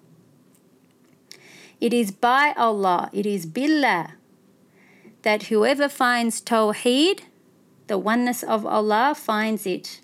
It 1.81 1.93
is 1.93 2.11
by 2.11 2.53
Allah, 2.57 3.09
it 3.13 3.25
is 3.25 3.45
Billah, 3.45 4.15
that 5.21 5.43
whoever 5.43 5.87
finds 5.87 6.41
Tawheed, 6.41 7.21
the 7.87 7.97
oneness 7.97 8.43
of 8.43 8.65
Allah, 8.65 9.15
finds 9.15 9.65
it. 9.65 10.01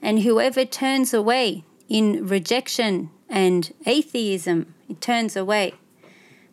And 0.00 0.20
whoever 0.20 0.64
turns 0.64 1.12
away 1.12 1.64
in 1.88 2.26
rejection 2.26 3.10
and 3.28 3.72
atheism, 3.84 4.74
it 4.88 5.02
turns 5.02 5.36
away. 5.36 5.74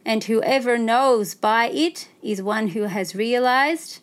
And 0.06 0.26
whoever 0.26 0.78
knows 0.78 1.34
by 1.34 1.70
it 1.70 2.10
is 2.22 2.42
one 2.42 2.70
who 2.70 2.84
has 2.84 3.16
realized, 3.16 4.00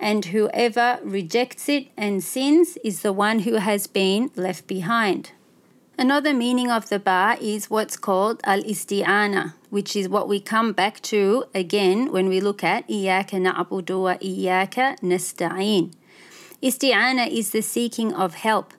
and 0.00 0.24
whoever 0.26 0.98
rejects 1.04 1.68
it 1.68 1.88
and 1.96 2.24
sins 2.24 2.76
is 2.84 3.02
the 3.02 3.12
one 3.12 3.40
who 3.40 3.54
has 3.54 3.86
been 3.86 4.32
left 4.34 4.66
behind. 4.66 5.30
Another 6.02 6.34
meaning 6.34 6.68
of 6.68 6.88
the 6.88 6.98
ba 6.98 7.36
is 7.40 7.70
what's 7.70 7.96
called 7.96 8.40
al 8.42 8.60
isti'ana, 8.64 9.54
which 9.70 9.94
is 9.94 10.08
what 10.08 10.26
we 10.26 10.40
come 10.40 10.72
back 10.72 11.00
to 11.02 11.44
again 11.54 12.10
when 12.10 12.28
we 12.28 12.40
look 12.40 12.64
at 12.64 12.82
iyaka 12.88 13.38
na'budu 13.38 14.02
wa 14.02 14.14
iyaka 14.16 14.98
nasta'in. 14.98 15.94
Isti'ana 16.60 17.28
is 17.30 17.50
the 17.50 17.62
seeking 17.62 18.12
of 18.12 18.34
help 18.34 18.74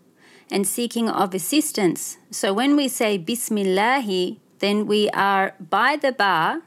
and 0.51 0.67
seeking 0.67 1.07
of 1.07 1.33
assistance. 1.33 2.17
So 2.29 2.51
when 2.51 2.75
we 2.75 2.89
say 2.89 3.17
Bismillahi, 3.17 4.41
then 4.59 4.85
we 4.85 5.09
are 5.11 5.55
by 5.61 5.95
the 5.95 6.11
ba 6.11 6.61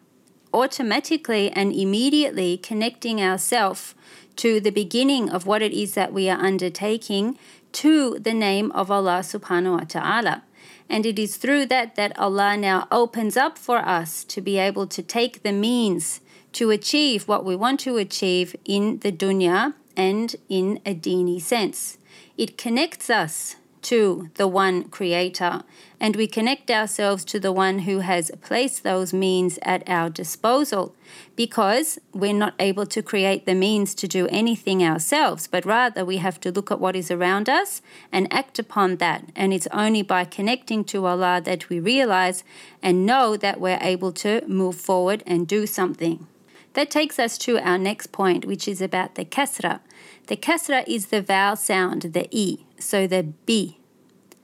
automatically 0.55 1.51
and 1.51 1.71
immediately 1.71 2.57
connecting 2.57 3.21
ourselves 3.21 3.95
to 4.37 4.61
the 4.61 4.73
beginning 4.73 5.29
of 5.29 5.45
what 5.45 5.61
it 5.61 5.75
is 5.75 5.93
that 5.93 6.15
we 6.15 6.31
are 6.31 6.41
undertaking 6.41 7.37
to 7.73 8.19
the 8.19 8.33
name 8.33 8.73
of 8.73 8.91
Allah 8.91 9.21
subhanahu 9.21 9.81
wa 9.81 9.85
ta'ala. 9.85 10.46
And 10.89 11.05
it 11.05 11.19
is 11.19 11.37
through 11.37 11.67
that 11.67 11.97
that 11.97 12.19
Allah 12.19 12.57
now 12.57 12.87
opens 12.91 13.37
up 13.37 13.59
for 13.59 13.79
us 13.79 14.25
to 14.25 14.41
be 14.41 14.59
able 14.59 14.87
to 14.87 15.03
take 15.03 15.43
the 15.43 15.53
means 15.53 16.21
to 16.53 16.71
achieve 16.71 17.29
what 17.29 17.45
we 17.45 17.57
want 17.57 17.81
to 17.81 17.97
achieve 17.97 18.57
in 18.65 19.01
the 19.01 19.13
dunya 19.13 19.75
and 19.97 20.37
in 20.49 20.81
a 20.87 20.95
dini 20.95 21.41
sense. 21.41 21.99
It 22.39 22.57
connects 22.57 23.11
us 23.11 23.57
to 23.87 24.31
the 24.35 24.49
one 24.49 24.85
creator, 24.89 25.63
and 26.01 26.17
we 26.17 26.27
connect 26.27 26.71
ourselves 26.73 27.25
to 27.25 27.39
the 27.39 27.53
one 27.53 27.81
who 27.81 28.01
has 28.01 28.33
placed 28.43 28.83
those 28.83 29.13
means 29.13 29.61
at 29.63 29.89
our 29.89 30.11
disposal 30.11 30.93
because 31.37 31.97
we're 32.13 32.33
not 32.33 32.55
able 32.59 32.85
to 32.85 33.01
create 33.01 33.47
the 33.47 33.55
means 33.55 33.95
to 33.95 34.09
do 34.09 34.27
anything 34.27 34.83
ourselves, 34.83 35.47
but 35.47 35.65
rather 35.65 36.05
we 36.05 36.17
have 36.17 36.41
to 36.41 36.51
look 36.51 36.73
at 36.73 36.81
what 36.81 36.97
is 36.97 37.13
around 37.13 37.49
us 37.49 37.81
and 38.11 38.33
act 38.33 38.59
upon 38.59 38.97
that. 38.97 39.25
And 39.37 39.53
it's 39.53 39.69
only 39.73 40.03
by 40.03 40.25
connecting 40.25 40.83
to 40.87 41.07
Allah 41.07 41.41
that 41.45 41.69
we 41.69 41.79
realize 41.79 42.43
and 42.83 43.07
know 43.07 43.37
that 43.37 43.61
we're 43.61 43.79
able 43.81 44.11
to 44.15 44.43
move 44.49 44.75
forward 44.75 45.23
and 45.29 45.47
do 45.47 45.65
something. 45.65 46.27
That 46.75 46.91
takes 46.91 47.19
us 47.21 47.39
to 47.39 47.59
our 47.59 47.79
next 47.79 48.09
point, 48.13 48.45
which 48.45 48.67
is 48.67 48.83
about 48.83 49.15
the 49.15 49.25
kasra. 49.25 49.81
The 50.27 50.37
kasra 50.37 50.83
is 50.89 51.07
the 51.07 51.23
vowel 51.23 51.55
sound, 51.55 52.03
the 52.03 52.27
e, 52.33 52.67
so 52.81 53.07
the 53.07 53.23
b. 53.23 53.79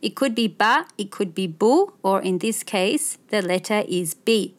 It 0.00 0.14
could 0.14 0.34
be 0.34 0.46
ba, 0.46 0.86
it 0.96 1.10
could 1.10 1.34
be 1.34 1.48
bu, 1.48 1.92
or 2.04 2.22
in 2.22 2.38
this 2.38 2.62
case, 2.62 3.18
the 3.30 3.42
letter 3.42 3.82
is 3.88 4.14
b. 4.14 4.54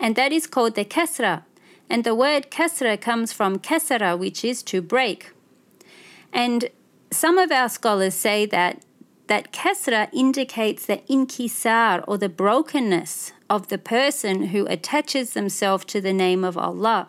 And 0.00 0.16
that 0.16 0.32
is 0.32 0.46
called 0.46 0.74
the 0.74 0.86
kasra. 0.86 1.44
And 1.90 2.04
the 2.04 2.14
word 2.14 2.50
kasra 2.50 2.98
comes 2.98 3.32
from 3.32 3.58
kasara, 3.58 4.18
which 4.18 4.42
is 4.42 4.62
to 4.64 4.80
break. 4.80 5.32
And 6.32 6.70
some 7.10 7.36
of 7.36 7.52
our 7.52 7.68
scholars 7.68 8.14
say 8.14 8.46
that 8.46 8.82
that 9.26 9.52
kasra 9.52 10.08
indicates 10.14 10.86
the 10.86 11.02
inkisar 11.10 12.04
or 12.08 12.16
the 12.16 12.30
brokenness 12.30 13.32
of 13.50 13.68
the 13.68 13.78
person 13.78 14.46
who 14.46 14.66
attaches 14.66 15.34
themselves 15.34 15.84
to 15.86 16.00
the 16.00 16.14
name 16.14 16.42
of 16.42 16.56
Allah 16.56 17.08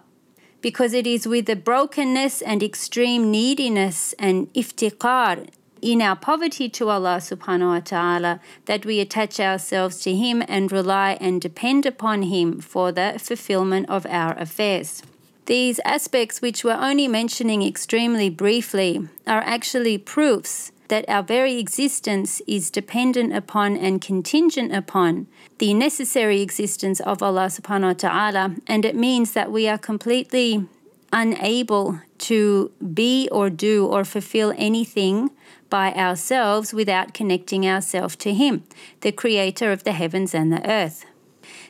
because 0.63 0.93
it 0.93 1.05
is 1.05 1.27
with 1.27 1.45
the 1.45 1.55
brokenness 1.55 2.41
and 2.41 2.63
extreme 2.63 3.29
neediness 3.29 4.13
and 4.17 4.51
iftiqar 4.53 5.47
in 5.81 6.01
our 6.01 6.15
poverty 6.15 6.69
to 6.69 6.89
Allah 6.89 7.17
subhanahu 7.17 7.73
wa 7.75 7.79
ta'ala 7.81 8.39
that 8.65 8.85
we 8.85 9.01
attach 9.01 9.39
ourselves 9.41 9.99
to 9.99 10.15
Him 10.15 10.41
and 10.47 10.71
rely 10.71 11.17
and 11.19 11.41
depend 11.41 11.85
upon 11.85 12.23
Him 12.23 12.61
for 12.61 12.93
the 12.93 13.19
fulfillment 13.19 13.89
of 13.89 14.05
our 14.05 14.33
affairs. 14.39 15.03
These 15.45 15.81
aspects, 15.83 16.41
which 16.41 16.63
we're 16.63 16.79
only 16.89 17.09
mentioning 17.09 17.61
extremely 17.61 18.29
briefly, 18.29 19.09
are 19.27 19.41
actually 19.41 19.97
proofs 19.97 20.71
that 20.87 21.05
our 21.07 21.23
very 21.23 21.59
existence 21.59 22.41
is 22.47 22.69
dependent 22.69 23.33
upon 23.33 23.77
and 23.77 24.01
contingent 24.01 24.73
upon 24.73 25.27
the 25.59 25.73
necessary 25.73 26.41
existence 26.41 26.99
of 27.01 27.23
Allah 27.23 27.47
subhanahu 27.47 27.87
wa 27.87 27.93
ta'ala, 27.93 28.55
and 28.67 28.85
it 28.85 28.95
means 28.95 29.33
that 29.33 29.51
we 29.51 29.67
are 29.67 29.77
completely 29.77 30.67
unable 31.11 31.99
to 32.17 32.71
be 32.93 33.29
or 33.31 33.49
do 33.49 33.85
or 33.85 34.03
fulfill 34.03 34.53
anything 34.57 35.29
by 35.69 35.93
ourselves 35.93 36.73
without 36.73 37.13
connecting 37.13 37.67
ourselves 37.67 38.15
to 38.17 38.33
Him, 38.33 38.63
the 39.01 39.11
creator 39.11 39.71
of 39.71 39.83
the 39.83 39.91
heavens 39.91 40.33
and 40.33 40.51
the 40.51 40.69
earth. 40.69 41.05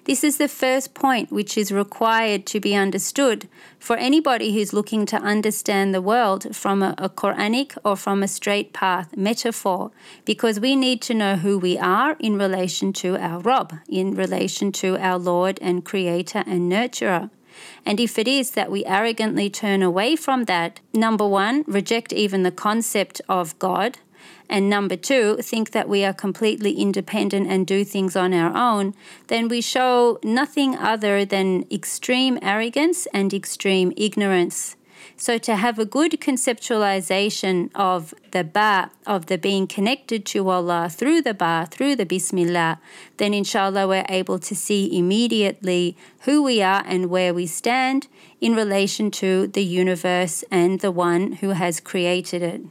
This 0.06 0.24
is 0.24 0.38
the 0.38 0.48
first 0.48 0.94
point 0.94 1.32
which 1.32 1.58
is 1.58 1.72
required 1.72 2.46
to 2.48 2.60
be 2.60 2.76
understood 2.76 3.48
for 3.80 3.98
anybody 3.98 4.54
who's 4.54 4.74
looking 4.74 5.06
to 5.08 5.18
understand 5.18 5.94
the 5.94 6.02
world 6.02 6.56
from 6.56 6.82
a, 6.82 6.96
a, 6.98 7.10
Quranic 7.10 7.78
or 7.84 7.96
from 7.96 8.24
a 8.24 8.28
straight 8.28 8.74
path 8.74 9.16
metaphor, 9.16 9.92
because 10.26 10.60
we 10.60 10.76
need 10.76 11.02
to 11.04 11.14
know 11.14 11.36
who 11.36 11.58
we 11.58 11.78
are 11.78 12.16
in 12.20 12.38
relation 12.38 12.94
to 12.94 13.18
our 13.18 13.40
Rabb, 13.40 13.80
in 13.88 14.16
relation 14.16 14.72
to 14.74 14.98
our 14.98 15.18
Lord 15.18 15.60
and 15.62 15.86
Creator 15.86 16.44
and 16.46 16.72
Nurturer. 16.72 17.30
And 17.86 18.00
if 18.00 18.18
it 18.18 18.28
is 18.28 18.52
that 18.52 18.72
we 18.72 18.86
arrogantly 18.86 19.50
turn 19.50 19.84
away 19.84 20.16
from 20.16 20.46
that, 20.46 20.80
number 20.94 21.28
one, 21.28 21.64
reject 21.68 22.12
even 22.14 22.44
the 22.44 22.52
concept 22.52 23.22
of 23.30 23.58
God, 23.60 24.00
and 24.50 24.70
number 24.70 24.96
two, 24.96 25.38
think 25.38 25.72
that 25.72 25.90
we 25.90 26.04
are 26.04 26.14
completely 26.14 26.74
independent 26.74 27.48
and 27.48 27.66
do 27.66 27.84
things 27.84 28.16
on 28.16 28.34
our 28.34 28.56
own, 28.56 28.94
then 29.28 29.48
we 29.48 29.62
show 29.62 30.20
nothing 30.24 30.76
other 30.76 31.26
than 31.26 31.66
extreme 31.72 32.38
arrogance 32.42 33.08
and 33.14 33.34
extreme 33.34 33.94
ignorance. 33.98 34.76
So, 35.16 35.38
to 35.38 35.56
have 35.56 35.80
a 35.80 35.86
good 35.86 36.14
conceptualization 36.14 37.70
of 37.76 38.14
the 38.32 38.44
ba, 38.44 38.92
of 39.06 39.28
the 39.28 39.38
being 39.38 39.68
connected 39.68 40.26
to 40.28 40.50
Allah 40.50 40.90
through 40.90 41.22
the 41.22 41.34
ba, 41.34 41.68
through 41.70 41.96
the 41.96 42.06
Bismillah, 42.06 42.80
then 43.18 43.34
inshallah 43.34 43.88
we're 43.88 44.06
able 44.10 44.40
to 44.40 44.56
see 44.56 44.98
immediately 44.98 45.96
who 46.22 46.42
we 46.44 46.62
are 46.62 46.84
and 46.86 47.10
where 47.10 47.34
we 47.34 47.46
stand 47.46 48.08
in 48.42 48.56
relation 48.56 49.12
to 49.12 49.48
the 49.48 49.64
universe 49.64 50.44
and 50.50 50.80
the 50.80 50.92
one 50.92 51.34
who 51.34 51.50
has 51.50 51.80
created 51.80 52.42
it. 52.42 52.62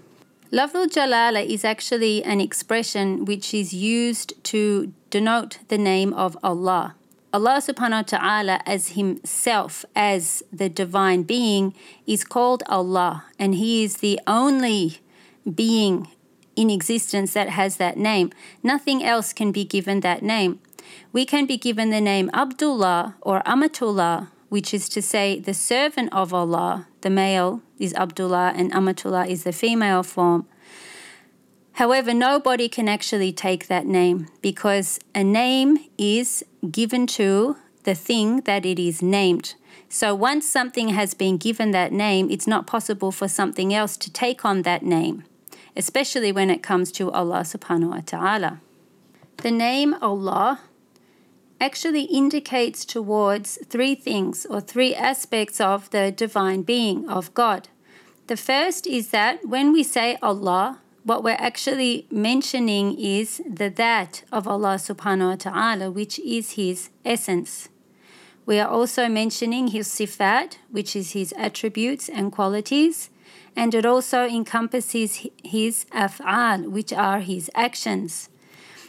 Lafzul 0.53 0.87
Jalala 0.87 1.43
is 1.43 1.65
actually 1.65 2.23
an 2.25 2.39
expression 2.39 3.25
which 3.25 3.55
is 3.55 3.73
used 3.73 4.35
to 4.45 4.93
denote 5.09 5.61
the 5.69 5.79
name 5.79 6.13
of 6.13 6.37
Allah. 6.43 6.95
Allah 7.33 7.57
subhanahu 7.57 8.13
wa 8.13 8.19
ta'ala 8.19 8.61
as 8.67 8.89
himself, 8.89 9.87
as 9.97 10.43
the 10.53 10.69
divine 10.69 11.23
being, 11.23 11.73
is 12.07 12.23
called 12.23 12.63
Allah, 12.67 13.25
and 13.39 13.55
he 13.55 13.83
is 13.83 14.05
the 14.05 14.21
only 14.27 15.01
being 15.49 16.09
in 16.55 16.69
existence 16.69 17.33
that 17.33 17.49
has 17.49 17.79
that 17.79 17.97
name. 17.97 18.31
Nothing 18.63 19.03
else 19.03 19.33
can 19.33 19.53
be 19.53 19.65
given 19.65 20.01
that 20.01 20.23
name. 20.23 20.61
We 21.15 21.25
can 21.25 21.47
be 21.47 21.57
given 21.57 21.89
the 21.89 22.03
name 22.03 22.29
Abdullah 22.35 23.17
or 23.23 23.41
Amatullah, 23.47 24.31
which 24.51 24.75
is 24.75 24.91
to 24.91 25.01
say 25.01 25.41
the 25.41 25.55
servant 25.55 26.13
of 26.13 26.35
Allah, 26.35 26.89
the 27.03 27.11
male 27.11 27.63
is 27.79 27.95
Abdullah 27.95 28.53
and 28.57 28.73
Amatullah 28.73 29.27
is 29.27 29.45
the 29.45 29.53
female 29.53 30.03
form. 30.03 30.47
However, 31.73 32.13
nobody 32.13 32.69
can 32.69 32.89
actually 32.89 33.33
take 33.33 33.67
that 33.67 33.87
name 33.87 34.29
because 34.41 34.99
a 35.15 35.25
name 35.25 35.79
is 35.99 36.45
given 36.71 37.07
to 37.09 37.57
the 37.85 37.95
thing 37.95 38.43
that 38.43 38.65
it 38.65 38.79
is 38.79 39.03
named. 39.03 39.55
So 39.89 40.15
once 40.15 40.49
something 40.49 40.89
has 40.91 41.15
been 41.15 41.37
given 41.37 41.71
that 41.73 41.93
name, 41.93 42.31
it's 42.31 42.47
not 42.47 42.67
possible 42.67 43.11
for 43.11 43.29
something 43.29 43.75
else 43.75 43.97
to 43.99 44.11
take 44.11 44.45
on 44.45 44.63
that 44.63 44.83
name, 44.83 45.25
especially 45.77 46.33
when 46.33 46.51
it 46.51 46.63
comes 46.63 46.93
to 46.93 47.11
Allah 47.11 47.41
subhanahu 47.41 47.91
wa 47.91 48.01
ta'ala. 48.05 48.61
The 49.39 49.51
name 49.51 49.95
Allah 50.01 50.61
actually 51.63 52.03
indicates 52.03 52.85
towards 52.85 53.57
three 53.69 53.95
things 53.95 54.45
or 54.51 54.61
three 54.61 54.93
aspects 54.97 55.61
of 55.61 55.89
the 55.91 56.11
divine 56.11 56.63
being 56.63 57.09
of 57.09 57.33
God. 57.35 57.69
The 58.27 58.37
first 58.37 58.85
is 58.85 59.11
that 59.11 59.47
when 59.47 59.73
we 59.73 59.85
say 59.85 60.19
Allah, 60.21 60.81
what 61.05 61.23
we're 61.23 61.49
actually 61.51 62.07
mentioning 62.11 62.99
is 62.99 63.41
the 63.49 63.71
dhat 63.71 64.23
of 64.33 64.49
Allah 64.49 64.75
subhanahu 64.75 65.31
wa 65.31 65.37
ta'ala, 65.37 65.91
which 65.91 66.19
is 66.19 66.53
His 66.53 66.91
essence. 67.05 67.69
We 68.45 68.59
are 68.59 68.69
also 68.69 69.09
mentioning 69.09 69.69
His 69.69 69.87
sifat, 69.89 70.57
which 70.71 70.97
is 70.97 71.13
His 71.13 71.33
attributes 71.39 72.09
and 72.09 72.33
qualities, 72.33 73.11
and 73.55 73.73
it 73.73 73.87
also 73.87 74.27
encompasses 74.27 75.27
His 75.45 75.87
af'al, 75.93 76.71
which 76.71 76.93
are 76.93 77.21
His 77.21 77.51
actions. 77.55 78.29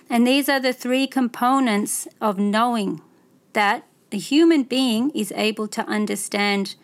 And 0.10 0.28
these 0.28 0.50
are 0.50 0.60
the 0.60 0.74
three 0.74 1.08
components 1.08 2.08
of 2.22 2.38
knowing 2.38 3.02
that 3.54 3.86
a 4.12 4.18
human 4.18 4.64
being 4.64 5.10
is 5.12 5.32
able 5.36 5.68
to 5.70 5.86
understand 5.88 6.76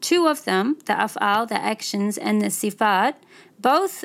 two 0.00 0.26
of 0.26 0.44
them, 0.44 0.78
the 0.86 0.94
af'al, 0.94 1.48
the 1.48 1.60
actions, 1.60 2.18
and 2.18 2.40
the 2.40 2.46
sifat, 2.46 3.14
both 3.60 4.04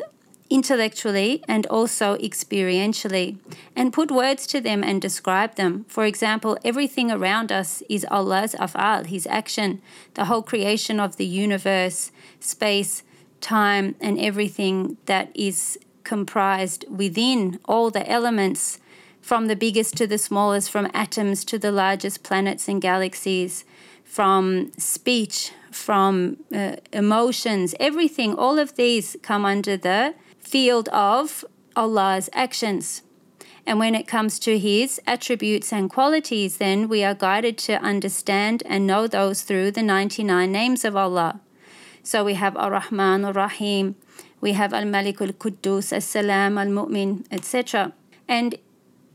intellectually 0.50 1.44
and 1.48 1.66
also 1.68 2.18
experientially, 2.18 3.38
and 3.76 3.92
put 3.92 4.12
words 4.12 4.46
to 4.48 4.62
them 4.62 4.84
and 4.84 5.02
describe 5.02 5.56
them. 5.56 5.86
For 5.88 6.06
example, 6.06 6.58
everything 6.64 7.12
around 7.12 7.52
us 7.52 7.82
is 7.90 8.06
Allah's 8.12 8.54
af'al, 8.54 9.08
His 9.08 9.26
action, 9.28 9.82
the 10.14 10.26
whole 10.26 10.44
creation 10.44 11.00
of 11.00 11.18
the 11.18 11.26
universe, 11.26 12.12
space, 12.40 13.04
time, 13.42 13.96
and 14.00 14.20
everything 14.20 14.98
that 15.06 15.32
is 15.36 15.80
comprised 16.06 16.86
within 16.90 17.60
all 17.66 17.90
the 17.90 18.10
elements, 18.10 18.80
from 19.22 19.48
the 19.48 19.56
biggest 19.56 19.98
to 19.98 20.08
the 20.08 20.18
smallest, 20.18 20.70
from 20.70 20.90
atoms 20.94 21.44
to 21.46 21.58
the 21.58 21.72
largest 21.72 22.24
planets 22.24 22.68
and 22.68 22.82
galaxies, 22.82 23.66
from 24.04 24.72
speech, 24.78 25.52
from 25.72 26.38
uh, 26.54 26.78
emotions, 26.94 27.76
everything, 27.80 28.36
all 28.36 28.58
of 28.60 28.76
these 28.76 29.18
come 29.22 29.44
under 29.44 29.76
the 29.76 30.16
field 30.40 30.88
of 30.90 31.44
Allah's 31.76 32.30
actions. 32.32 33.02
And 33.68 33.80
when 33.80 33.96
it 33.96 34.08
comes 34.08 34.38
to 34.40 34.60
His 34.60 35.02
attributes 35.08 35.74
and 35.74 35.90
qualities, 35.90 36.58
then 36.58 36.88
we 36.88 37.04
are 37.04 37.16
guided 37.16 37.58
to 37.60 37.82
understand 37.82 38.62
and 38.66 38.86
know 38.86 39.08
those 39.08 39.42
through 39.42 39.72
the 39.72 39.84
99 39.84 40.52
names 40.52 40.86
of 40.86 40.96
Allah. 40.96 41.42
So 42.04 42.24
we 42.24 42.36
have 42.36 42.56
Ar 42.56 42.72
Rahman, 42.72 43.26
Ar 43.26 43.34
Rahim, 43.34 43.96
we 44.42 44.54
have 44.54 44.74
Al 44.74 44.86
Malik, 44.86 45.22
Al 45.22 45.34
Quddus, 45.34 45.94
Al 45.94 46.02
Salam, 46.02 46.58
Al 46.58 46.68
Mu'min, 46.68 47.26
etc. 47.32 47.94
And 48.28 48.56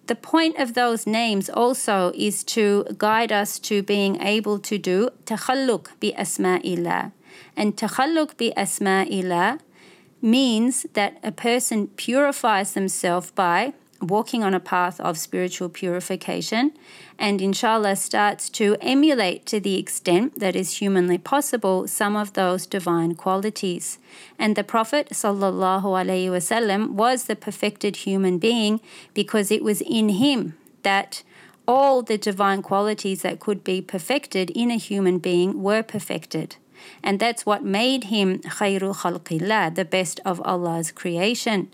the 0.06 0.14
point 0.16 0.58
of 0.58 0.74
those 0.74 1.06
names 1.06 1.48
also 1.48 2.12
is 2.16 2.42
to 2.42 2.84
guide 2.98 3.30
us 3.30 3.58
to 3.60 3.82
being 3.82 4.20
able 4.20 4.58
to 4.58 4.76
do 4.76 5.10
takhalluk 5.24 5.88
bi 6.00 6.12
asma'illah. 6.18 7.12
And 7.56 7.76
takhalluk 7.76 8.36
bi 8.36 8.52
asma'illah 8.56 9.60
means 10.20 10.84
that 10.94 11.18
a 11.22 11.32
person 11.32 11.86
purifies 11.88 12.74
themselves 12.74 13.30
by 13.30 13.72
walking 14.00 14.42
on 14.42 14.54
a 14.54 14.60
path 14.60 15.00
of 15.00 15.18
spiritual 15.18 15.68
purification 15.68 16.72
and 17.18 17.40
inshallah 17.42 17.96
starts 17.96 18.48
to 18.48 18.76
emulate 18.80 19.44
to 19.46 19.60
the 19.60 19.78
extent 19.78 20.38
that 20.38 20.56
is 20.56 20.78
humanly 20.78 21.18
possible 21.18 21.86
some 21.86 22.16
of 22.16 22.32
those 22.32 22.66
divine 22.66 23.14
qualities. 23.14 23.98
And 24.38 24.56
the 24.56 24.64
prophet 24.64 25.10
sallallahu 25.10 25.82
alaihi 25.82 26.30
wasallam 26.30 26.90
was 26.92 27.24
the 27.24 27.36
perfected 27.36 27.96
human 27.96 28.38
being 28.38 28.80
because 29.12 29.50
it 29.50 29.62
was 29.62 29.82
in 29.82 30.08
him 30.08 30.54
that 30.82 31.22
all 31.68 32.02
the 32.02 32.18
divine 32.18 32.62
qualities 32.62 33.22
that 33.22 33.38
could 33.38 33.62
be 33.62 33.80
perfected 33.82 34.50
in 34.50 34.70
a 34.70 34.76
human 34.76 35.18
being 35.18 35.62
were 35.62 35.82
perfected 35.82 36.56
and 37.02 37.18
that's 37.18 37.46
what 37.46 37.64
made 37.64 38.04
him 38.04 38.38
khairul 38.40 38.96
khalqillah, 38.96 39.74
the 39.74 39.84
best 39.84 40.20
of 40.24 40.40
Allah's 40.44 40.90
creation. 40.90 41.68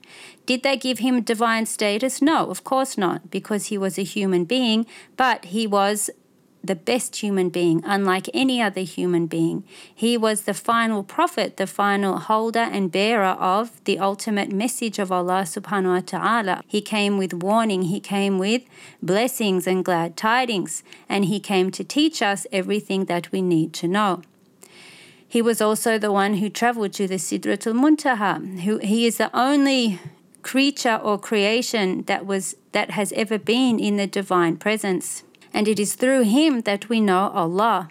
Did 0.46 0.62
they 0.62 0.76
give 0.76 1.00
him 1.00 1.22
divine 1.22 1.66
status? 1.66 2.22
No, 2.22 2.50
of 2.50 2.64
course 2.64 2.96
not, 2.96 3.30
because 3.30 3.66
he 3.66 3.78
was 3.78 3.98
a 3.98 4.02
human 4.02 4.44
being, 4.44 4.86
but 5.16 5.46
he 5.46 5.66
was 5.66 6.10
the 6.66 6.74
best 6.74 7.16
human 7.16 7.48
being, 7.48 7.82
unlike 7.84 8.28
any 8.34 8.60
other 8.60 8.80
human 8.80 9.26
being. 9.26 9.64
He 9.94 10.16
was 10.16 10.42
the 10.42 10.54
final 10.54 11.02
prophet, 11.02 11.56
the 11.56 11.66
final 11.66 12.18
holder 12.18 12.60
and 12.60 12.90
bearer 12.90 13.36
of 13.38 13.82
the 13.84 13.98
ultimate 13.98 14.50
message 14.50 14.98
of 14.98 15.12
Allah 15.12 15.42
subhanahu 15.42 15.94
wa 15.94 16.00
ta'ala. 16.00 16.62
He 16.66 16.80
came 16.80 17.18
with 17.18 17.34
warning, 17.34 17.82
he 17.82 18.00
came 18.00 18.38
with 18.38 18.62
blessings 19.02 19.66
and 19.66 19.84
glad 19.84 20.16
tidings, 20.16 20.82
and 21.08 21.26
he 21.26 21.40
came 21.40 21.70
to 21.70 21.84
teach 21.84 22.20
us 22.22 22.46
everything 22.52 23.04
that 23.06 23.32
we 23.32 23.42
need 23.42 23.72
to 23.74 23.88
know. 23.88 24.22
He 25.36 25.42
was 25.42 25.60
also 25.60 25.98
the 25.98 26.10
one 26.10 26.36
who 26.36 26.48
traveled 26.48 26.94
to 26.94 27.06
the 27.06 27.16
Sidratul 27.16 27.74
Muntaha. 27.74 28.60
Who, 28.60 28.78
he 28.78 29.04
is 29.04 29.18
the 29.18 29.28
only 29.36 30.00
creature 30.40 30.96
or 30.96 31.18
creation 31.18 32.04
that 32.04 32.24
was 32.24 32.56
that 32.72 32.92
has 32.92 33.12
ever 33.12 33.36
been 33.36 33.78
in 33.78 33.98
the 33.98 34.06
divine 34.06 34.56
presence. 34.56 35.24
And 35.52 35.68
it 35.68 35.78
is 35.78 35.94
through 35.94 36.22
him 36.22 36.62
that 36.62 36.88
we 36.88 37.02
know 37.02 37.28
Allah. 37.34 37.90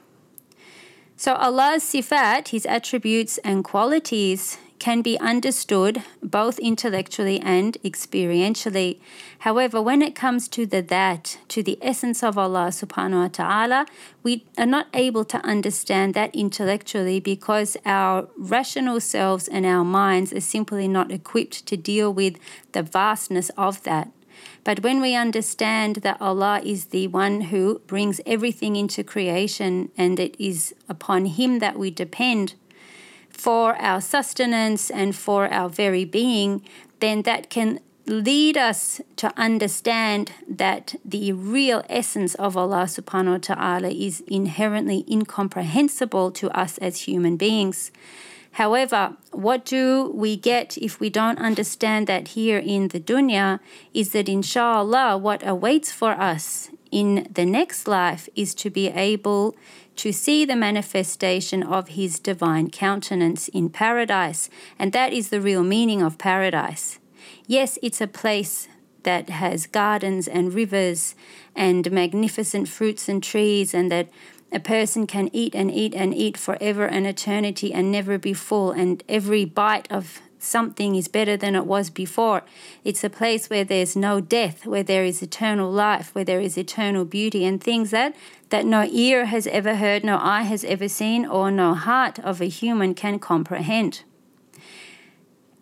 So 1.18 1.36
Allah's 1.36 1.84
sifat, 1.84 2.48
his 2.48 2.66
attributes 2.66 3.38
and 3.44 3.64
qualities, 3.64 4.58
can 4.80 5.02
be 5.02 5.18
understood 5.20 6.04
both 6.22 6.60
intellectually 6.60 7.40
and 7.40 7.78
experientially. 7.84 9.00
However, 9.40 9.82
when 9.82 10.02
it 10.02 10.16
comes 10.16 10.48
to 10.50 10.66
the 10.66 10.84
dhat, 10.84 11.38
to 11.50 11.64
the 11.64 11.78
essence 11.82 12.24
of 12.24 12.38
Allah 12.38 12.68
subhanahu 12.68 13.22
wa 13.22 13.28
ta'ala, 13.28 13.86
we 14.24 14.46
are 14.58 14.66
not 14.66 14.88
able 14.94 15.26
to 15.26 15.38
understand 15.46 16.14
that 16.14 16.36
intellectually 16.36 17.20
because 17.20 17.78
our 17.86 18.28
rational 18.38 19.00
selves 19.00 19.48
and 19.48 19.66
our 19.66 19.84
minds 19.84 20.34
are 20.34 20.42
simply 20.42 20.88
not 20.88 21.12
equipped 21.12 21.66
to 21.68 21.78
deal 21.78 22.14
with 22.14 22.38
the 22.74 22.84
vastness 22.84 23.50
of 23.58 23.84
that. 23.84 24.12
But 24.64 24.82
when 24.82 25.00
we 25.00 25.16
understand 25.16 25.98
that 25.98 26.20
Allah 26.20 26.60
is 26.64 26.86
the 26.86 27.08
one 27.08 27.42
who 27.42 27.82
brings 27.86 28.20
everything 28.26 28.76
into 28.76 29.04
creation 29.04 29.92
and 29.96 30.20
it 30.20 30.36
is 30.40 30.74
upon 30.90 31.26
Him 31.26 31.60
that 31.60 31.78
we 31.78 31.92
depend, 31.92 32.56
for 33.36 33.76
our 33.76 34.02
sustenance 34.02 34.90
and 34.90 35.16
for 35.16 35.48
our 35.52 35.70
very 35.70 36.06
being, 36.06 36.64
then 37.00 37.24
that 37.24 37.50
can 37.50 37.80
lead 38.08 38.56
us 38.56 39.02
to 39.18 39.34
understand 39.36 40.32
that 40.48 40.96
the 41.04 41.34
real 41.34 41.84
essence 41.90 42.36
of 42.36 42.56
Allah 42.56 42.86
subhanahu 42.86 43.32
wa 43.32 43.56
ta'ala 43.56 43.90
is 43.90 44.22
inherently 44.28 45.04
incomprehensible 45.10 46.32
to 46.32 46.50
us 46.52 46.78
as 46.78 47.02
human 47.02 47.36
beings. 47.36 47.92
However, 48.52 49.18
what 49.32 49.66
do 49.66 50.12
we 50.16 50.38
get 50.38 50.78
if 50.78 51.02
we 51.02 51.10
don't 51.10 51.40
understand 51.40 52.08
that 52.08 52.30
here 52.30 52.58
in 52.58 52.88
the 52.88 53.02
dunya 53.02 53.60
is 53.94 54.12
that 54.14 54.30
inshallah 54.30 55.18
what 55.18 55.46
awaits 55.46 55.92
for 55.92 56.12
us 56.12 56.70
in 56.90 57.28
the 57.30 57.46
next 57.46 57.86
life 57.86 58.30
is 58.34 58.56
to 58.56 58.70
be 58.70 58.88
able 58.88 59.58
to 59.98 60.12
see 60.12 60.46
the 60.46 60.56
manifestation 60.56 61.64
of 61.64 61.90
his 61.90 62.20
divine 62.20 62.70
countenance 62.70 63.48
in 63.50 63.70
paradise. 63.70 64.50
And 64.78 64.92
that 64.94 65.14
is 65.14 65.30
the 65.30 65.42
real 65.42 65.64
meaning 65.64 66.02
of 66.02 66.18
paradise. 66.18 67.00
Yes, 67.48 67.80
it's 67.82 68.02
a 68.02 68.08
place 68.08 68.68
that 69.04 69.30
has 69.30 69.68
gardens 69.68 70.28
and 70.28 70.54
rivers 70.54 71.16
and 71.56 71.92
magnificent 71.92 72.68
fruits 72.68 73.08
and 73.08 73.22
trees, 73.22 73.74
and 73.74 73.92
that 73.92 74.10
a 74.52 74.60
person 74.60 75.06
can 75.08 75.30
eat 75.32 75.56
and 75.56 75.72
eat 75.72 75.94
and 75.94 76.14
eat 76.14 76.38
forever 76.38 76.86
and 76.86 77.06
eternity 77.06 77.74
and 77.74 77.92
never 77.92 78.18
be 78.18 78.34
full, 78.34 78.72
and 78.72 79.04
every 79.08 79.46
bite 79.46 79.92
of 79.92 80.22
something 80.46 80.96
is 80.96 81.08
better 81.08 81.36
than 81.36 81.56
it 81.56 81.66
was 81.66 81.90
before. 81.90 82.44
It's 82.84 83.04
a 83.04 83.10
place 83.10 83.50
where 83.50 83.64
there's 83.64 83.96
no 83.96 84.22
death, 84.22 84.66
where 84.66 84.84
there 84.84 85.04
is 85.04 85.22
eternal 85.22 85.72
life, 85.72 86.14
where 86.14 86.24
there 86.24 86.40
is 86.40 86.58
eternal 86.58 87.06
beauty, 87.06 87.46
and 87.46 87.62
things 87.62 87.92
that 87.92 88.16
that 88.50 88.66
no 88.66 88.88
ear 88.92 89.26
has 89.26 89.48
ever 89.48 89.76
heard, 89.76 90.04
no 90.04 90.20
eye 90.22 90.44
has 90.44 90.64
ever 90.64 90.88
seen, 90.88 91.26
or 91.26 91.50
no 91.52 91.74
heart 91.74 92.20
of 92.20 92.42
a 92.42 92.46
human 92.46 92.94
can 92.94 93.20
comprehend. 93.20 94.04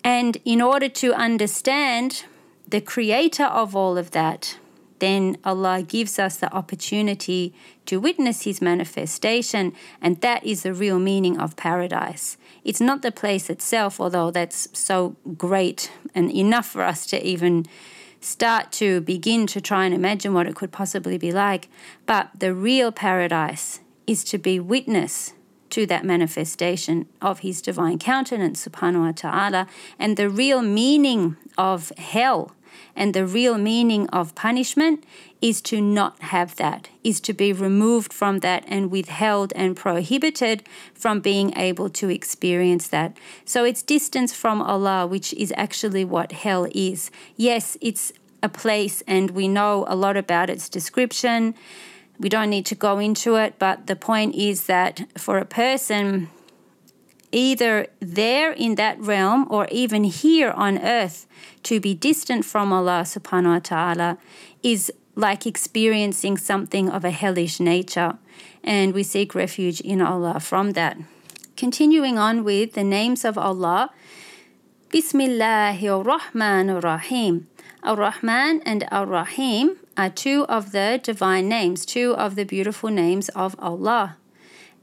And 0.04 0.36
in 0.44 0.60
order 0.60 0.88
to 0.90 1.14
understand 1.14 2.26
the 2.68 2.82
creator 2.82 3.44
of 3.44 3.74
all 3.74 3.96
of 3.96 4.10
that, 4.10 4.58
then 4.98 5.36
Allah 5.44 5.82
gives 5.82 6.18
us 6.18 6.36
the 6.36 6.52
opportunity 6.52 7.54
to 7.86 8.00
witness 8.00 8.42
His 8.42 8.62
manifestation, 8.62 9.72
and 10.00 10.20
that 10.20 10.44
is 10.44 10.62
the 10.62 10.72
real 10.72 10.98
meaning 10.98 11.38
of 11.38 11.56
paradise. 11.56 12.36
It's 12.64 12.80
not 12.80 13.02
the 13.02 13.12
place 13.12 13.50
itself, 13.50 14.00
although 14.00 14.30
that's 14.30 14.68
so 14.72 15.16
great 15.36 15.90
and 16.14 16.30
enough 16.30 16.66
for 16.66 16.82
us 16.82 17.06
to 17.06 17.26
even 17.26 17.66
start 18.20 18.72
to 18.72 19.00
begin 19.02 19.46
to 19.46 19.60
try 19.60 19.84
and 19.84 19.94
imagine 19.94 20.32
what 20.32 20.46
it 20.46 20.54
could 20.54 20.72
possibly 20.72 21.18
be 21.18 21.30
like. 21.30 21.68
But 22.06 22.30
the 22.38 22.54
real 22.54 22.90
paradise 22.90 23.80
is 24.06 24.24
to 24.24 24.38
be 24.38 24.58
witness 24.58 25.34
to 25.70 25.86
that 25.86 26.04
manifestation 26.04 27.06
of 27.20 27.40
his 27.40 27.60
divine 27.60 27.98
countenance, 27.98 28.66
subhanahu 28.66 29.06
wa 29.06 29.12
ta'ala, 29.12 29.66
and 29.98 30.16
the 30.16 30.30
real 30.30 30.62
meaning 30.62 31.36
of 31.58 31.90
hell 31.98 32.52
and 32.96 33.14
the 33.14 33.26
real 33.26 33.58
meaning 33.58 34.08
of 34.08 34.34
punishment 34.34 35.04
is 35.40 35.60
to 35.60 35.80
not 35.80 36.20
have 36.22 36.56
that, 36.56 36.88
is 37.02 37.20
to 37.20 37.32
be 37.32 37.52
removed 37.52 38.12
from 38.12 38.38
that 38.38 38.64
and 38.66 38.90
withheld 38.90 39.52
and 39.54 39.76
prohibited 39.76 40.62
from 40.94 41.20
being 41.20 41.56
able 41.56 41.90
to 41.90 42.08
experience 42.08 42.88
that. 42.88 43.16
So 43.44 43.64
it's 43.64 43.82
distance 43.82 44.32
from 44.32 44.62
Allah, 44.62 45.06
which 45.06 45.34
is 45.34 45.52
actually 45.56 46.04
what 46.04 46.32
hell 46.32 46.66
is. 46.74 47.10
Yes, 47.36 47.76
it's 47.80 48.12
a 48.42 48.48
place 48.48 49.02
and 49.06 49.32
we 49.32 49.48
know 49.48 49.84
a 49.88 49.96
lot 49.96 50.16
about 50.16 50.50
its 50.50 50.68
description. 50.68 51.54
We 52.18 52.28
don't 52.28 52.50
need 52.50 52.66
to 52.66 52.74
go 52.74 52.98
into 52.98 53.36
it, 53.36 53.58
but 53.58 53.86
the 53.86 53.96
point 53.96 54.34
is 54.34 54.66
that 54.66 55.06
for 55.18 55.38
a 55.38 55.44
person, 55.44 56.30
either 57.34 57.88
there 57.98 58.52
in 58.52 58.76
that 58.76 58.98
realm 59.00 59.46
or 59.50 59.66
even 59.70 60.04
here 60.04 60.52
on 60.52 60.78
earth, 60.78 61.26
to 61.64 61.80
be 61.80 61.92
distant 61.92 62.44
from 62.44 62.72
Allah 62.72 63.02
subhanahu 63.02 63.54
wa 63.54 63.58
ta'ala 63.58 64.18
is 64.62 64.92
like 65.16 65.46
experiencing 65.46 66.38
something 66.38 66.88
of 66.88 67.04
a 67.04 67.10
hellish 67.10 67.58
nature. 67.58 68.18
And 68.62 68.94
we 68.94 69.02
seek 69.02 69.34
refuge 69.34 69.80
in 69.80 70.00
Allah 70.00 70.38
from 70.38 70.72
that. 70.72 70.96
Continuing 71.56 72.18
on 72.18 72.44
with 72.44 72.72
the 72.74 72.84
names 72.84 73.24
of 73.24 73.36
Allah, 73.36 73.90
Bismillahir 74.90 76.04
Rahmanir 76.04 76.82
Rahim. 76.82 77.48
Ar 77.82 77.96
Rahman 77.96 78.62
and 78.64 78.86
Ar 78.90 79.06
Rahim 79.06 79.76
are 79.96 80.08
two 80.08 80.46
of 80.48 80.72
the 80.72 81.00
divine 81.02 81.48
names, 81.48 81.84
two 81.84 82.14
of 82.14 82.34
the 82.34 82.44
beautiful 82.44 82.90
names 82.90 83.28
of 83.30 83.56
Allah. 83.58 84.16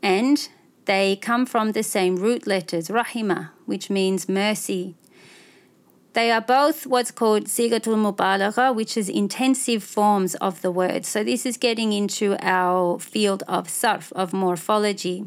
And 0.04 0.50
they 0.86 1.16
come 1.16 1.46
from 1.46 1.72
the 1.72 1.84
same 1.84 2.16
root 2.16 2.48
letters, 2.48 2.90
Rahima, 2.90 3.50
which 3.66 3.90
means 3.90 4.28
mercy. 4.28 4.96
They 6.14 6.30
are 6.30 6.42
both 6.42 6.86
what's 6.86 7.12
called 7.12 7.46
sigatul 7.46 7.96
mubalagha, 7.96 8.76
which 8.76 8.98
is 8.98 9.08
intensive 9.08 9.84
forms 9.84 10.36
of 10.36 10.62
the 10.62 10.72
word. 10.72 11.06
So 11.06 11.24
this 11.24 11.46
is 11.46 11.56
getting 11.56 11.94
into 11.94 12.36
our 12.42 13.00
field 13.00 13.44
of 13.48 13.68
sarf, 13.68 14.12
of 14.12 14.34
morphology. 14.34 15.26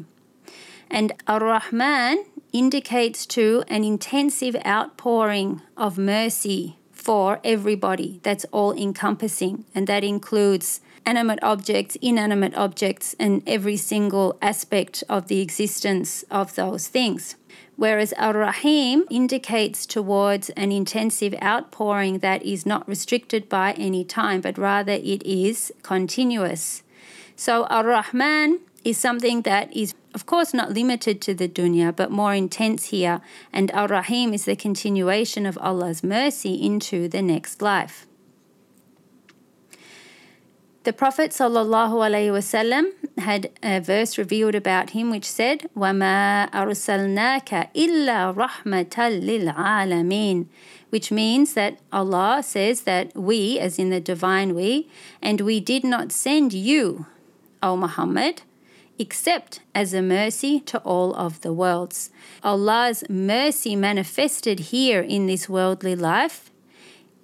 And 0.91 1.13
ar-Rahman 1.27 2.25
indicates 2.53 3.25
to 3.27 3.63
an 3.67 3.83
intensive 3.83 4.55
outpouring 4.63 5.61
of 5.75 5.97
mercy 5.97 6.77
for 6.91 7.39
everybody. 7.43 8.19
That's 8.21 8.45
all 8.51 8.71
encompassing, 8.73 9.65
and 9.73 9.87
that 9.87 10.03
includes 10.03 10.81
animate 11.05 11.39
objects, 11.43 11.95
inanimate 12.01 12.55
objects, 12.55 13.15
and 13.19 13.43
every 13.47 13.77
single 13.77 14.37
aspect 14.41 15.03
of 15.07 15.27
the 15.27 15.41
existence 15.41 16.23
of 16.31 16.55
those 16.55 16.87
things. 16.87 17.35
Whereas 17.75 18.13
Ar 18.13 18.33
Rahim 18.33 19.05
indicates 19.09 19.85
towards 19.85 20.49
an 20.51 20.71
intensive 20.71 21.35
outpouring 21.43 22.19
that 22.19 22.43
is 22.43 22.65
not 22.65 22.87
restricted 22.87 23.49
by 23.49 23.73
any 23.73 24.03
time, 24.03 24.41
but 24.41 24.57
rather 24.57 24.93
it 24.93 25.23
is 25.23 25.73
continuous. 25.83 26.83
So 27.35 27.65
Ar 27.65 27.85
Rahman 27.85 28.61
is 28.85 28.97
something 28.97 29.41
that 29.41 29.75
is, 29.75 29.93
of 30.13 30.25
course, 30.25 30.53
not 30.53 30.71
limited 30.71 31.19
to 31.21 31.33
the 31.33 31.49
dunya, 31.49 31.93
but 31.93 32.11
more 32.11 32.33
intense 32.33 32.85
here. 32.85 33.19
And 33.51 33.71
Ar 33.71 33.87
Rahim 33.87 34.33
is 34.33 34.45
the 34.45 34.55
continuation 34.55 35.45
of 35.45 35.57
Allah's 35.57 36.03
mercy 36.03 36.53
into 36.53 37.09
the 37.09 37.21
next 37.21 37.61
life. 37.61 38.07
The 40.84 40.94
Prophet 40.94 41.32
ﷺ 41.32 42.92
had 43.18 43.50
a 43.62 43.80
verse 43.80 44.16
revealed 44.16 44.54
about 44.54 44.90
him 44.90 45.10
which 45.10 45.26
said, 45.26 45.68
وَمَا 45.76 46.50
أَرْسَلْنَاكَ 46.50 47.74
إِلَّا 47.74 48.34
رَحْمَةً 48.34 48.94
لِلْعَالَمِينَ 48.94 50.46
which 50.90 51.10
means 51.12 51.54
that 51.54 51.78
Allah 51.92 52.42
says 52.42 52.82
that 52.82 53.16
we, 53.16 53.58
as 53.58 53.78
in 53.78 53.90
the 53.90 54.00
divine 54.00 54.54
we, 54.54 54.88
and 55.22 55.40
we 55.40 55.60
did 55.60 55.84
not 55.84 56.12
send 56.12 56.52
you, 56.52 57.06
O 57.62 57.76
Muhammad, 57.76 58.42
except 58.98 59.60
as 59.74 59.94
a 59.94 60.02
mercy 60.02 60.60
to 60.60 60.78
all 60.80 61.14
of 61.14 61.40
the 61.40 61.52
worlds. 61.52 62.10
Allah's 62.42 63.02
mercy 63.08 63.74
manifested 63.76 64.60
here 64.74 65.00
in 65.00 65.26
this 65.26 65.48
worldly 65.48 65.96
life 65.96 66.50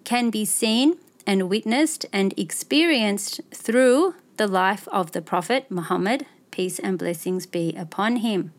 can 0.05 0.31
be 0.31 0.45
seen 0.45 0.97
and 1.32 1.50
witnessed 1.50 2.06
and 2.12 2.38
experienced 2.38 3.40
through 3.54 4.14
the 4.36 4.48
life 4.48 4.86
of 4.90 5.14
the 5.14 5.22
Prophet 5.22 5.72
Muhammad, 5.72 6.26
peace 6.52 6.78
and 6.78 7.00
blessings 7.00 7.46
be 7.46 7.74
upon 7.78 8.18
him. 8.18 8.52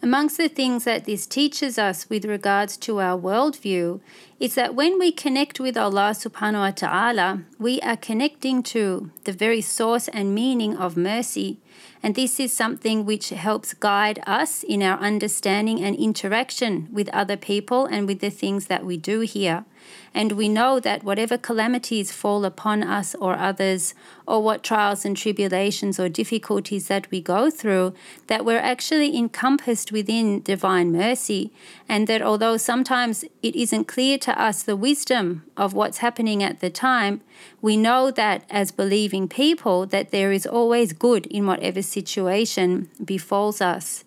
Amongst 0.00 0.36
the 0.36 0.48
things 0.48 0.84
that 0.84 1.06
this 1.06 1.26
teaches 1.26 1.76
us 1.76 2.08
with 2.08 2.24
regards 2.24 2.76
to 2.86 3.00
our 3.00 3.18
worldview 3.18 4.00
is 4.38 4.54
that 4.54 4.76
when 4.76 4.96
we 4.96 5.10
connect 5.10 5.58
with 5.58 5.76
Allah 5.76 6.14
subhanahu 6.14 6.66
wa 6.66 6.70
ta'ala, 6.70 7.42
we 7.58 7.80
are 7.80 7.96
connecting 7.96 8.62
to 8.74 9.10
the 9.24 9.32
very 9.32 9.60
source 9.60 10.06
and 10.06 10.32
meaning 10.32 10.76
of 10.76 10.96
mercy. 10.96 11.58
And 12.00 12.14
this 12.14 12.38
is 12.38 12.52
something 12.52 13.04
which 13.04 13.30
helps 13.30 13.74
guide 13.74 14.22
us 14.24 14.62
in 14.62 14.84
our 14.84 15.00
understanding 15.00 15.82
and 15.82 15.96
interaction 15.96 16.86
with 16.92 17.08
other 17.08 17.36
people 17.36 17.86
and 17.86 18.06
with 18.06 18.20
the 18.20 18.30
things 18.30 18.66
that 18.66 18.86
we 18.86 18.96
do 18.96 19.20
here. 19.20 19.64
And 20.12 20.32
we 20.32 20.48
know 20.48 20.80
that 20.80 21.04
whatever 21.04 21.38
calamities 21.38 22.10
fall 22.10 22.44
upon 22.44 22.82
us 22.82 23.14
or 23.14 23.36
others, 23.36 23.94
or 24.26 24.42
what 24.42 24.64
trials 24.64 25.04
and 25.04 25.16
tribulations 25.16 26.00
or 26.00 26.08
difficulties 26.08 26.88
that 26.88 27.08
we 27.10 27.20
go 27.20 27.50
through, 27.50 27.94
that 28.26 28.44
we're 28.44 28.58
actually 28.58 29.16
encompassed 29.16 29.92
within 29.92 30.42
divine 30.42 30.90
mercy. 30.90 31.52
And 31.88 32.08
that 32.08 32.22
although 32.22 32.56
sometimes 32.56 33.24
it 33.42 33.54
isn't 33.54 33.84
clear 33.84 34.18
to 34.18 34.40
us 34.40 34.62
the 34.62 34.76
wisdom 34.76 35.44
of 35.56 35.74
what's 35.74 35.98
happening 35.98 36.42
at 36.42 36.60
the 36.60 36.70
time, 36.70 37.20
we 37.62 37.76
know 37.76 38.10
that 38.10 38.44
as 38.50 38.72
believing 38.72 39.28
people, 39.28 39.86
that 39.86 40.10
there 40.10 40.32
is 40.32 40.46
always 40.46 40.92
good 40.92 41.26
in 41.26 41.46
whatever 41.46 41.82
situation 41.82 42.90
befalls 43.04 43.60
us. 43.60 44.04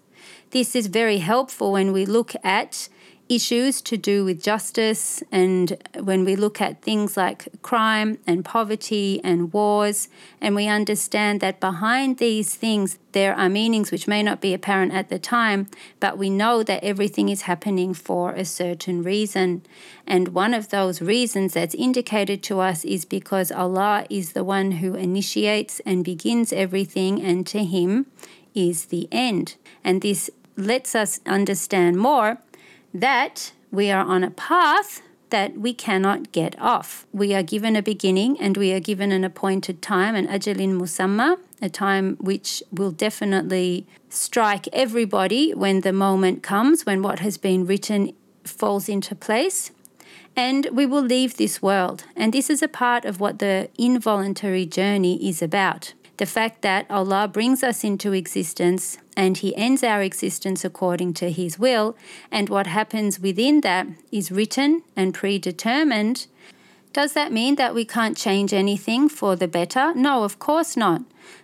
This 0.52 0.76
is 0.76 0.88
very 0.88 1.18
helpful 1.18 1.72
when 1.72 1.92
we 1.92 2.06
look 2.06 2.34
at 2.44 2.88
issues 3.36 3.82
to 3.82 3.98
do 3.98 4.24
with 4.26 4.42
justice, 4.42 5.24
and 5.32 5.78
when 6.00 6.24
we 6.24 6.36
look 6.36 6.62
at 6.62 6.82
things 6.82 7.18
like 7.18 7.48
crime 7.62 8.18
and 8.28 8.46
poverty 8.46 9.20
and 9.24 9.52
wars, 9.52 10.08
and 10.40 10.56
we 10.56 10.68
understand 10.68 11.42
that 11.42 11.60
behind 11.60 12.18
these 12.18 12.56
things 12.56 13.00
there 13.12 13.36
are 13.36 13.50
meanings 13.50 13.92
which 13.92 14.08
may 14.08 14.24
not 14.24 14.42
be 14.42 14.54
apparent 14.54 14.94
at 14.94 15.10
the 15.10 15.20
time, 15.20 15.68
but 16.00 16.18
we 16.18 16.30
know 16.30 16.64
that 16.64 16.84
everything 16.84 17.30
is 17.30 17.44
happening 17.44 17.94
for 17.94 18.32
a 18.32 18.46
certain 18.46 19.04
reason. 19.04 19.62
And 20.06 20.30
one 20.30 20.54
of 20.54 20.70
those 20.70 21.02
reasons 21.02 21.54
that's 21.54 21.76
indicated 21.76 22.44
to 22.44 22.60
us 22.60 22.84
is 22.86 23.06
because 23.06 23.52
Allah 23.52 24.06
is 24.10 24.34
the 24.34 24.44
one 24.44 24.74
who 24.74 24.96
initiates 24.96 25.80
and 25.86 26.04
begins 26.04 26.54
everything, 26.54 27.22
and 27.22 27.46
to 27.48 27.64
Him 27.64 28.08
is 28.54 28.86
the 28.86 29.08
end. 29.12 29.56
And 29.84 30.02
this 30.02 30.30
lets 30.56 30.94
us 30.94 31.20
understand 31.26 31.98
more 31.98 32.38
that 32.94 33.52
we 33.72 33.90
are 33.90 34.06
on 34.06 34.24
a 34.24 34.32
path 34.32 35.02
that 35.34 35.58
we 35.58 35.74
cannot 35.74 36.32
get 36.32 36.56
off. 36.60 37.08
We 37.12 37.34
are 37.34 37.42
given 37.42 37.76
a 37.76 37.82
beginning 37.82 38.40
and 38.40 38.56
we 38.56 38.72
are 38.72 38.80
given 38.80 39.12
an 39.12 39.24
appointed 39.24 39.82
time, 39.82 40.14
an 40.16 40.28
ajalin 40.28 40.80
musamma, 40.80 41.40
a 41.60 41.70
time 41.70 42.18
which 42.20 42.62
will 42.72 42.92
definitely 42.92 43.88
strike 44.10 44.68
everybody 44.72 45.52
when 45.56 45.82
the 45.82 45.92
moment 45.92 46.44
comes, 46.44 46.86
when 46.86 47.02
what 47.02 47.18
has 47.20 47.40
been 47.40 47.66
written 47.66 48.14
falls 48.44 48.88
into 48.88 49.16
place. 49.16 49.72
And 50.36 50.68
we 50.72 50.86
will 50.86 51.02
leave 51.02 51.38
this 51.38 51.64
world. 51.64 52.04
And 52.16 52.32
this 52.32 52.48
is 52.48 52.62
a 52.62 52.68
part 52.68 53.04
of 53.04 53.20
what 53.20 53.40
the 53.40 53.70
involuntary 53.76 54.68
journey 54.68 55.28
is 55.28 55.42
about 55.42 55.94
the 56.24 56.40
fact 56.42 56.62
that 56.62 56.86
Allah 56.90 57.28
brings 57.28 57.64
us 57.64 57.84
into 57.84 58.14
existence 58.14 58.98
and 59.18 59.36
He 59.36 59.54
ends 59.58 59.84
our 59.84 60.02
existence 60.02 60.64
according 60.64 61.16
to 61.16 61.30
His 61.30 61.60
will, 61.60 61.98
and 62.32 62.48
what 62.48 62.66
happens 62.66 63.20
within 63.20 63.60
that 63.60 63.88
is 64.10 64.32
written 64.32 64.84
and 64.96 65.14
predetermined. 65.14 66.28
Does 66.94 67.12
that 67.12 67.34
mean 67.34 67.56
that 67.56 67.76
we 67.76 67.84
can't 67.84 68.16
change 68.16 68.54
anything 68.54 69.10
for 69.10 69.36
the 69.36 69.50
better? 69.50 69.94
No, 69.96 70.24
of 70.24 70.40
course 70.40 70.78
not 70.78 71.02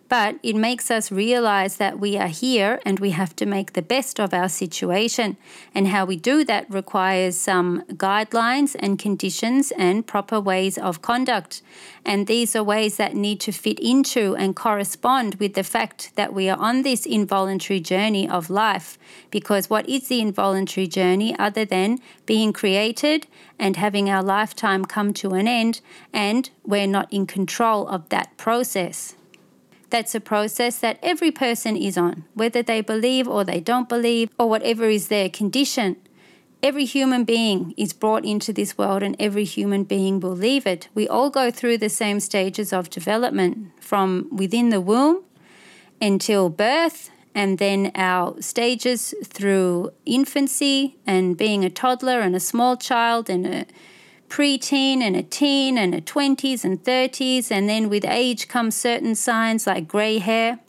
but 0.09 0.39
it 0.41 0.55
makes 0.55 0.89
us 0.89 1.11
realize 1.11 1.77
that 1.77 1.99
we 1.99 2.17
are 2.17 2.27
here 2.27 2.81
and 2.83 2.99
we 2.99 3.11
have 3.11 3.35
to 3.35 3.45
make 3.45 3.73
the 3.73 3.81
best 3.81 4.19
of 4.19 4.33
our 4.33 4.49
situation. 4.49 5.37
And 5.75 5.87
how 5.87 6.03
we 6.05 6.15
do 6.15 6.43
that 6.45 6.69
requires 6.69 7.37
some 7.37 7.83
guidelines 7.93 8.75
and 8.79 8.97
conditions 8.97 9.71
and 9.77 10.05
proper 10.05 10.39
ways 10.41 10.79
of 10.79 11.03
conduct. 11.03 11.61
And 12.03 12.25
these 12.25 12.55
are 12.55 12.63
ways 12.63 12.97
that 12.97 13.13
need 13.13 13.39
to 13.41 13.51
fit 13.51 13.79
into 13.79 14.35
and 14.35 14.55
correspond 14.55 15.35
with 15.35 15.53
the 15.53 15.63
fact 15.63 16.11
that 16.15 16.33
we 16.33 16.49
are 16.49 16.57
on 16.57 16.81
this 16.81 17.05
involuntary 17.05 17.79
journey 17.79 18.27
of 18.27 18.49
life. 18.49 18.97
Because 19.29 19.69
what 19.69 19.87
is 19.87 20.07
the 20.07 20.21
involuntary 20.21 20.87
journey 20.87 21.37
other 21.37 21.65
than 21.65 21.99
being 22.25 22.51
created 22.51 23.27
and 23.59 23.75
having 23.75 24.09
our 24.09 24.23
lifetime 24.23 24.85
come 24.85 25.13
to 25.13 25.33
an 25.33 25.47
end, 25.47 25.81
and 26.11 26.49
we're 26.65 26.87
not 26.87 27.13
in 27.13 27.27
control 27.27 27.87
of 27.87 28.09
that 28.09 28.35
process? 28.37 29.15
That's 29.89 30.13
a 30.13 30.19
process 30.19 30.79
that 30.79 30.99
every 31.01 31.31
person 31.31 31.75
is 31.75 31.97
on, 31.97 32.25
whether 32.33 32.61
they 32.61 32.81
believe 32.81 33.27
or 33.27 33.43
they 33.43 33.59
don't 33.59 33.89
believe, 33.89 34.29
or 34.37 34.47
whatever 34.47 34.85
is 34.85 35.07
their 35.07 35.29
condition. 35.29 35.95
Every 36.61 36.85
human 36.85 37.23
being 37.23 37.73
is 37.77 37.93
brought 37.93 38.25
into 38.25 38.51
this 38.51 38.77
world 38.77 39.01
and 39.01 39.15
every 39.17 39.45
human 39.45 39.85
being 39.85 40.19
will 40.19 40.35
leave 40.35 40.67
it. 40.67 40.89
We 40.93 41.07
all 41.07 41.29
go 41.29 41.49
through 41.51 41.77
the 41.77 41.89
same 41.89 42.19
stages 42.19 42.73
of 42.73 42.89
development 42.89 43.71
from 43.79 44.27
within 44.31 44.69
the 44.69 44.81
womb 44.81 45.23
until 46.01 46.49
birth, 46.49 47.09
and 47.33 47.57
then 47.59 47.91
our 47.95 48.41
stages 48.41 49.13
through 49.23 49.91
infancy 50.05 50.97
and 51.05 51.37
being 51.37 51.63
a 51.63 51.69
toddler 51.69 52.19
and 52.19 52.35
a 52.35 52.39
small 52.39 52.75
child 52.75 53.29
and 53.29 53.45
a 53.45 53.65
preteen 54.29 55.01
and 55.01 55.15
a 55.15 55.23
teen 55.23 55.77
and 55.77 55.93
a 55.93 56.01
20s 56.01 56.63
and 56.63 56.83
30s. 56.83 57.51
And 57.51 57.67
then 57.67 57.89
with 57.89 58.05
age 58.05 58.47
come 58.47 58.71
certain 58.71 59.15
signs 59.15 59.67
like 59.67 59.87
grey 59.87 60.19
hair, 60.19 60.59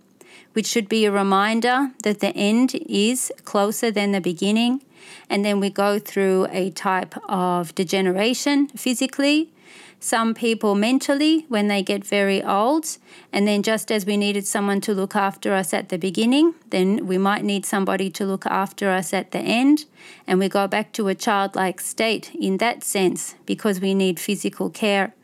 which 0.55 0.67
should 0.67 0.89
be 0.89 1.05
a 1.05 1.13
reminder 1.13 1.93
that 2.03 2.21
the 2.21 2.35
end 2.35 2.75
is 2.89 3.31
closer 3.45 3.91
than 3.91 4.13
the 4.13 4.21
beginning. 4.21 4.83
And 5.29 5.45
then 5.45 5.61
we 5.61 5.71
go 5.71 5.99
through 5.99 6.49
a 6.51 6.71
type 6.71 7.15
of 7.29 7.75
degeneration 7.75 8.69
physically 8.69 9.53
some 10.03 10.33
people 10.33 10.75
mentally 10.75 11.45
when 11.49 11.69
they 11.69 11.83
get 11.83 12.05
very 12.05 12.43
old. 12.43 12.97
And 13.33 13.47
then, 13.47 13.63
just 13.63 13.93
as 13.93 14.07
we 14.07 14.17
needed 14.17 14.47
someone 14.47 14.81
to 14.83 14.95
look 14.95 15.15
after 15.15 15.53
us 15.53 15.75
at 15.75 15.91
the 15.91 15.99
beginning, 15.99 16.55
then 16.71 17.07
we 17.07 17.19
might 17.19 17.45
need 17.45 17.67
somebody 17.67 18.11
to 18.11 18.25
look 18.25 18.47
after 18.47 18.89
us 18.89 19.13
at 19.13 19.31
the 19.31 19.41
end. 19.41 19.85
And 20.27 20.39
we 20.39 20.49
go 20.49 20.67
back 20.67 20.93
to 20.95 21.09
a 21.09 21.15
childlike 21.15 21.81
state 21.81 22.35
in 22.35 22.57
that 22.57 22.83
sense 22.83 23.35
because 23.45 23.81
we 23.81 23.95
need 23.95 24.19
physical 24.19 24.71
care. 24.71 25.15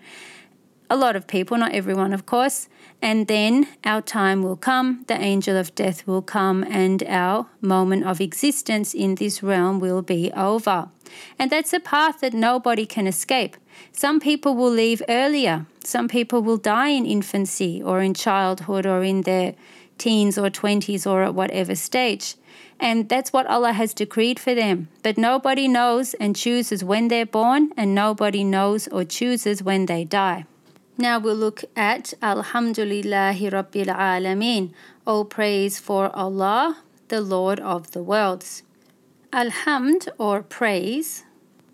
A 0.88 0.96
lot 0.96 1.16
of 1.16 1.26
people, 1.26 1.56
not 1.56 1.72
everyone, 1.72 2.12
of 2.12 2.26
course. 2.26 2.68
And 3.02 3.26
then 3.26 3.68
our 3.84 4.00
time 4.00 4.42
will 4.42 4.56
come, 4.56 5.04
the 5.06 5.20
angel 5.20 5.56
of 5.56 5.74
death 5.74 6.06
will 6.06 6.22
come, 6.22 6.64
and 6.64 7.02
our 7.04 7.46
moment 7.60 8.04
of 8.04 8.20
existence 8.20 8.94
in 8.94 9.16
this 9.16 9.42
realm 9.42 9.80
will 9.80 10.02
be 10.02 10.32
over. 10.32 10.88
And 11.38 11.50
that's 11.50 11.72
a 11.72 11.80
path 11.80 12.20
that 12.20 12.32
nobody 12.32 12.86
can 12.86 13.06
escape. 13.06 13.56
Some 13.92 14.20
people 14.20 14.54
will 14.54 14.70
leave 14.70 15.02
earlier. 15.08 15.66
Some 15.84 16.08
people 16.08 16.42
will 16.42 16.56
die 16.56 16.88
in 16.88 17.06
infancy 17.06 17.82
or 17.82 18.00
in 18.02 18.14
childhood 18.14 18.86
or 18.86 19.02
in 19.02 19.22
their 19.22 19.54
teens 19.98 20.36
or 20.38 20.50
20s 20.50 21.10
or 21.10 21.22
at 21.22 21.34
whatever 21.34 21.74
stage. 21.74 22.36
And 22.78 23.08
that's 23.08 23.32
what 23.32 23.46
Allah 23.46 23.72
has 23.72 23.94
decreed 23.94 24.38
for 24.38 24.54
them. 24.54 24.88
But 25.02 25.16
nobody 25.16 25.66
knows 25.66 26.14
and 26.14 26.36
chooses 26.36 26.84
when 26.84 27.08
they're 27.08 27.24
born, 27.24 27.72
and 27.76 27.94
nobody 27.94 28.44
knows 28.44 28.86
or 28.88 29.04
chooses 29.04 29.62
when 29.62 29.86
they 29.86 30.04
die. 30.04 30.44
Now 30.98 31.18
we'll 31.18 31.36
look 31.36 31.64
at 31.74 32.14
Alhamdulillahi 32.22 33.50
Rabbil 33.50 33.94
Alameen. 33.94 34.72
All 35.06 35.24
praise 35.24 35.78
for 35.78 36.14
Allah, 36.16 36.82
the 37.08 37.20
Lord 37.20 37.60
of 37.60 37.90
the 37.92 38.02
worlds. 38.02 38.62
Alhamd 39.32 40.08
or 40.18 40.42
praise 40.42 41.24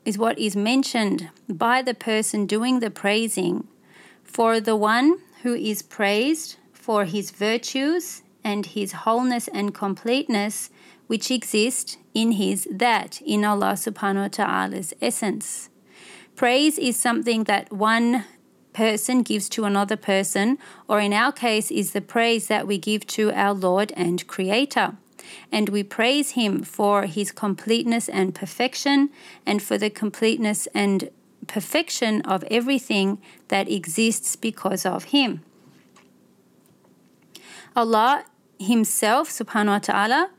is 0.05 0.19
what 0.19 0.39
is 0.39 0.57
mentioned 0.57 1.31
by 1.49 1.83
the 1.83 1.95
person 1.95 2.47
doing 2.47 2.81
the 2.81 2.91
praising 2.91 3.67
for 4.23 4.61
the 4.61 4.77
one 4.77 5.19
who 5.43 5.55
is 5.55 5.83
praised 5.83 6.57
for 6.73 7.05
his 7.05 7.31
virtues 7.31 8.23
and 8.43 8.67
his 8.67 8.93
wholeness 8.93 9.49
and 9.49 9.75
completeness 9.75 10.71
which 11.07 11.31
exist 11.31 11.99
in 12.15 12.33
his 12.33 12.67
dhat 12.73 13.21
in 13.23 13.45
Allah 13.45 13.75
subhanahu 13.75 14.23
wa 14.23 14.29
ta'ala's 14.29 14.95
essence. 15.01 15.69
Praise 16.37 16.79
is 16.79 16.97
something 16.99 17.45
that 17.45 17.73
one 17.73 18.25
person 18.73 19.23
gives 19.23 19.49
to 19.51 19.65
another 19.65 19.97
person, 19.97 20.59
or 20.89 20.99
in 20.99 21.13
our 21.13 21.31
case, 21.31 21.71
is 21.71 21.93
the 21.93 22.01
praise 22.01 22.49
that 22.49 22.67
we 22.67 22.79
give 22.79 23.07
to 23.07 23.31
our 23.33 23.53
Lord 23.53 23.93
and 23.95 24.27
Creator 24.27 24.97
and 25.51 25.69
we 25.69 25.83
praise 25.83 26.31
Him 26.31 26.63
for 26.63 27.07
His 27.07 27.33
completeness 27.33 28.09
and 28.09 28.35
perfection, 28.35 29.11
and 29.47 29.63
for 29.63 29.79
the 29.79 29.91
completeness 29.91 30.69
and 30.75 31.11
perfection 31.47 32.23
of 32.23 32.45
everything 32.51 33.21
that 33.49 33.69
exists 33.69 34.37
because 34.37 34.87
of 34.87 35.05
Him. 35.05 35.43
Allah 37.75 38.25
Himself, 38.59 39.29
subhanahu 39.29 39.67
wa 39.67 39.79
ta'ala, 39.79 40.31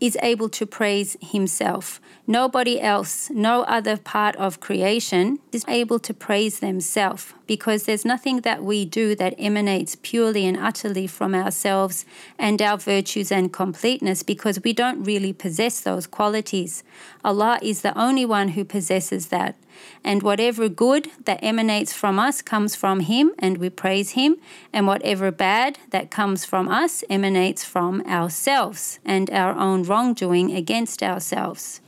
is 0.00 0.16
able 0.22 0.48
to 0.48 0.66
praise 0.66 1.16
himself. 1.20 2.00
Nobody 2.26 2.80
else, 2.80 3.28
no 3.30 3.62
other 3.62 3.96
part 3.96 4.34
of 4.36 4.60
creation 4.60 5.38
is 5.52 5.64
able 5.68 5.98
to 5.98 6.14
praise 6.14 6.60
themselves 6.60 7.34
because 7.46 7.84
there's 7.84 8.04
nothing 8.04 8.40
that 8.42 8.62
we 8.62 8.84
do 8.84 9.14
that 9.16 9.34
emanates 9.38 9.96
purely 10.00 10.46
and 10.46 10.56
utterly 10.56 11.06
from 11.06 11.34
ourselves 11.34 12.04
and 12.38 12.62
our 12.62 12.78
virtues 12.78 13.30
and 13.30 13.52
completeness 13.52 14.22
because 14.22 14.62
we 14.62 14.72
don't 14.72 15.02
really 15.02 15.32
possess 15.32 15.80
those 15.80 16.06
qualities. 16.06 16.82
Allah 17.24 17.58
is 17.60 17.82
the 17.82 17.98
only 17.98 18.24
one 18.24 18.48
who 18.48 18.64
possesses 18.64 19.26
that. 19.28 19.56
And 20.02 20.22
whatever 20.22 20.68
good 20.68 21.10
that 21.24 21.40
emanates 21.42 21.92
from 21.92 22.18
us 22.18 22.42
comes 22.42 22.74
from 22.74 23.00
Him, 23.00 23.32
and 23.38 23.58
we 23.58 23.70
praise 23.70 24.10
Him. 24.10 24.36
And 24.72 24.86
whatever 24.86 25.30
bad 25.30 25.78
that 25.90 26.10
comes 26.10 26.44
from 26.44 26.68
us 26.68 27.04
emanates 27.10 27.64
from 27.64 28.02
ourselves 28.06 28.98
and 29.04 29.30
our 29.30 29.56
own 29.56 29.82
wrongdoing 29.84 30.52
against 30.52 31.02
ourselves. 31.02 31.80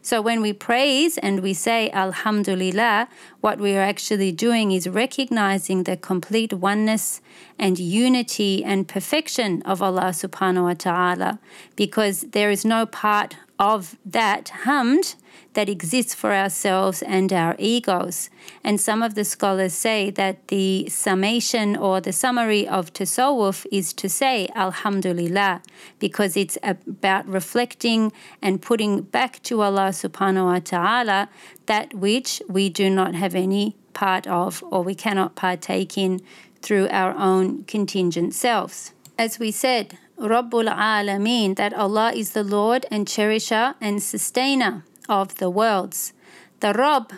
So 0.00 0.22
when 0.22 0.40
we 0.40 0.54
praise 0.54 1.18
and 1.18 1.40
we 1.40 1.52
say 1.52 1.90
Alhamdulillah, 1.90 3.08
what 3.42 3.58
we 3.58 3.76
are 3.76 3.82
actually 3.82 4.32
doing 4.32 4.72
is 4.72 4.88
recognizing 4.88 5.82
the 5.82 5.98
complete 5.98 6.54
oneness 6.54 7.20
and 7.58 7.78
unity 7.78 8.64
and 8.64 8.88
perfection 8.88 9.60
of 9.62 9.82
Allah 9.82 10.12
subhanahu 10.16 10.62
wa 10.62 10.74
ta'ala 10.74 11.40
because 11.76 12.22
there 12.30 12.50
is 12.50 12.64
no 12.64 12.86
part 12.86 13.36
of 13.58 13.98
that 14.06 14.52
hamd 14.64 15.16
that 15.58 15.68
exists 15.68 16.14
for 16.14 16.32
ourselves 16.32 17.02
and 17.02 17.32
our 17.32 17.56
egos. 17.58 18.30
And 18.62 18.80
some 18.80 19.02
of 19.02 19.16
the 19.16 19.24
scholars 19.24 19.74
say 19.74 20.08
that 20.10 20.46
the 20.46 20.88
summation 20.88 21.74
or 21.74 22.00
the 22.00 22.12
summary 22.12 22.64
of 22.68 22.92
tasawwuf 22.92 23.66
is 23.72 23.92
to 23.94 24.08
say 24.08 24.48
Alhamdulillah, 24.54 25.62
because 25.98 26.36
it's 26.36 26.58
about 26.62 27.26
reflecting 27.26 28.12
and 28.40 28.62
putting 28.62 29.02
back 29.02 29.42
to 29.48 29.62
Allah 29.62 29.90
subhanahu 29.90 30.44
wa 30.44 30.60
ta'ala 30.60 31.28
that 31.66 31.92
which 31.92 32.40
we 32.48 32.68
do 32.68 32.88
not 32.88 33.16
have 33.16 33.34
any 33.34 33.74
part 33.94 34.28
of 34.28 34.62
or 34.70 34.84
we 34.84 34.94
cannot 34.94 35.34
partake 35.34 35.98
in 35.98 36.20
through 36.62 36.86
our 36.90 37.12
own 37.18 37.64
contingent 37.64 38.32
selves. 38.32 38.92
As 39.18 39.40
we 39.40 39.50
said, 39.50 39.98
Rabbul 40.20 40.68
Alameen, 40.72 41.56
that 41.56 41.74
Allah 41.74 42.12
is 42.12 42.30
the 42.30 42.44
Lord 42.44 42.86
and 42.92 43.08
cherisher 43.08 43.74
and 43.80 44.00
sustainer 44.00 44.84
of 45.08 45.36
the 45.36 45.50
worlds. 45.50 46.12
The 46.60 46.72
Rabb 46.72 47.12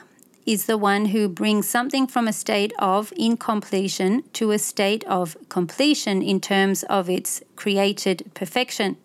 is 0.46 0.66
the 0.66 0.78
one 0.78 1.06
who 1.06 1.28
brings 1.28 1.68
something 1.68 2.06
from 2.06 2.26
a 2.26 2.32
state 2.32 2.72
of 2.78 3.12
incompletion 3.16 4.24
to 4.32 4.50
a 4.50 4.58
state 4.58 5.04
of 5.04 5.36
completion 5.48 6.22
in 6.22 6.40
terms 6.40 6.82
of 6.84 7.08
its 7.08 7.42
created 7.56 8.30
perfection. 8.34 8.96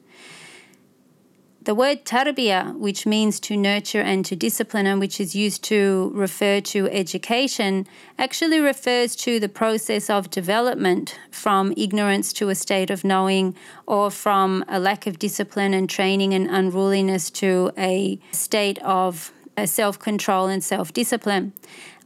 The 1.65 1.73
word 1.73 2.05
tarbiyah, 2.05 2.77
which 2.77 3.07
means 3.07 3.39
to 3.39 3.57
nurture 3.57 3.99
and 3.99 4.23
to 4.25 4.35
discipline, 4.35 4.85
and 4.85 4.99
which 4.99 5.19
is 5.19 5.35
used 5.35 5.63
to 5.63 6.11
refer 6.13 6.61
to 6.61 6.87
education, 6.91 7.87
actually 8.19 8.59
refers 8.59 9.15
to 9.25 9.39
the 9.39 9.49
process 9.49 10.07
of 10.07 10.29
development 10.29 11.19
from 11.31 11.73
ignorance 11.75 12.33
to 12.33 12.49
a 12.49 12.55
state 12.55 12.91
of 12.91 13.03
knowing, 13.03 13.55
or 13.87 14.11
from 14.11 14.63
a 14.67 14.79
lack 14.79 15.07
of 15.07 15.17
discipline 15.17 15.73
and 15.73 15.89
training 15.89 16.35
and 16.35 16.47
unruliness 16.51 17.31
to 17.31 17.71
a 17.79 18.19
state 18.31 18.77
of 18.83 19.33
self 19.63 19.97
control 19.97 20.47
and 20.47 20.63
self 20.63 20.91
discipline. 20.91 21.53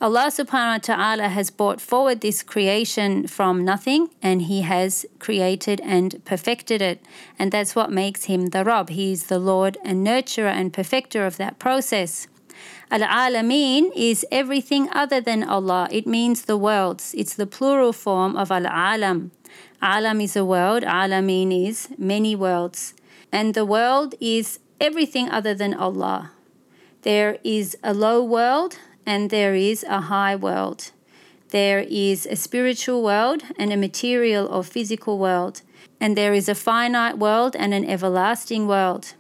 Allah 0.02 0.32
subhanahu 0.32 0.88
wa 0.88 0.96
ta'ala 0.96 1.28
has 1.30 1.50
brought 1.50 1.82
forward 1.82 2.22
this 2.22 2.44
creation 2.44 3.28
from 3.28 3.66
nothing 3.66 4.10
and 4.22 4.44
He 4.44 4.62
has 4.62 5.06
created 5.20 5.82
and 5.84 6.24
perfected 6.24 6.82
it. 6.82 7.04
And 7.38 7.52
that's 7.52 7.76
what 7.76 7.92
makes 7.92 8.26
Him 8.26 8.48
the 8.48 8.64
Rabb. 8.64 8.90
He 8.90 9.12
is 9.12 9.24
the 9.28 9.40
Lord 9.40 9.78
and 9.84 10.06
nurturer 10.06 10.52
and 10.52 10.72
perfecter 10.72 11.26
of 11.26 11.38
that 11.38 11.60
process. 11.60 12.28
Al 12.92 13.02
Alameen 13.02 13.92
is 13.96 14.26
everything 14.32 14.90
other 14.94 15.20
than 15.22 15.44
Allah. 15.44 15.88
It 15.92 16.08
means 16.08 16.44
the 16.44 16.58
worlds. 16.58 17.14
It's 17.18 17.36
the 17.36 17.48
plural 17.48 17.94
form 17.94 18.38
of 18.38 18.52
Al 18.52 18.66
Alam. 18.66 19.32
Alam 19.82 20.22
is 20.22 20.36
a 20.36 20.44
world, 20.44 20.84
Alameen 20.84 21.68
is 21.68 21.90
many 21.98 22.36
worlds. 22.36 22.94
And 23.32 23.54
the 23.54 23.66
world 23.66 24.16
is 24.20 24.60
everything 24.80 25.30
other 25.30 25.54
than 25.54 25.74
Allah. 25.74 26.32
There 27.04 27.38
is 27.44 27.78
a 27.82 27.94
low 27.94 28.22
world 28.22 28.78
and 29.06 29.30
there 29.30 29.56
is 29.56 29.84
a 29.84 30.02
high 30.02 30.36
world. 30.36 30.92
There 31.50 31.86
is 31.90 32.26
a 32.26 32.36
spiritual 32.36 33.02
world 33.02 33.44
and 33.58 33.72
a 33.72 33.78
material 33.78 34.46
or 34.48 34.64
physical 34.64 35.18
world. 35.18 35.62
And 36.02 36.18
there 36.18 36.34
is 36.34 36.50
a 36.50 36.56
finite 36.56 37.18
world 37.18 37.56
and 37.56 37.74
an 37.74 37.86
everlasting 37.86 38.68
world. 38.68 39.14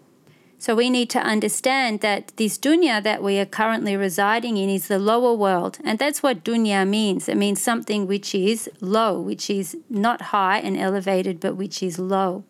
So 0.57 0.75
we 0.75 0.89
need 0.89 1.09
to 1.11 1.19
understand 1.19 2.01
that 2.01 2.33
this 2.35 2.57
dunya 2.57 3.01
that 3.01 3.23
we 3.23 3.39
are 3.39 3.45
currently 3.45 3.95
residing 3.95 4.57
in 4.57 4.69
is 4.69 4.89
the 4.89 4.99
lower 4.99 5.33
world. 5.33 5.79
And 5.85 5.97
that's 5.97 6.21
what 6.21 6.43
dunya 6.43 6.85
means. 6.85 7.29
It 7.29 7.37
means 7.37 7.61
something 7.61 8.07
which 8.07 8.35
is 8.35 8.69
low, 8.81 9.21
which 9.21 9.49
is 9.49 9.77
not 9.89 10.33
high 10.33 10.59
and 10.59 10.75
elevated, 10.75 11.39
but 11.39 11.55
which 11.55 11.81
is 11.81 11.97
low. 11.97 12.43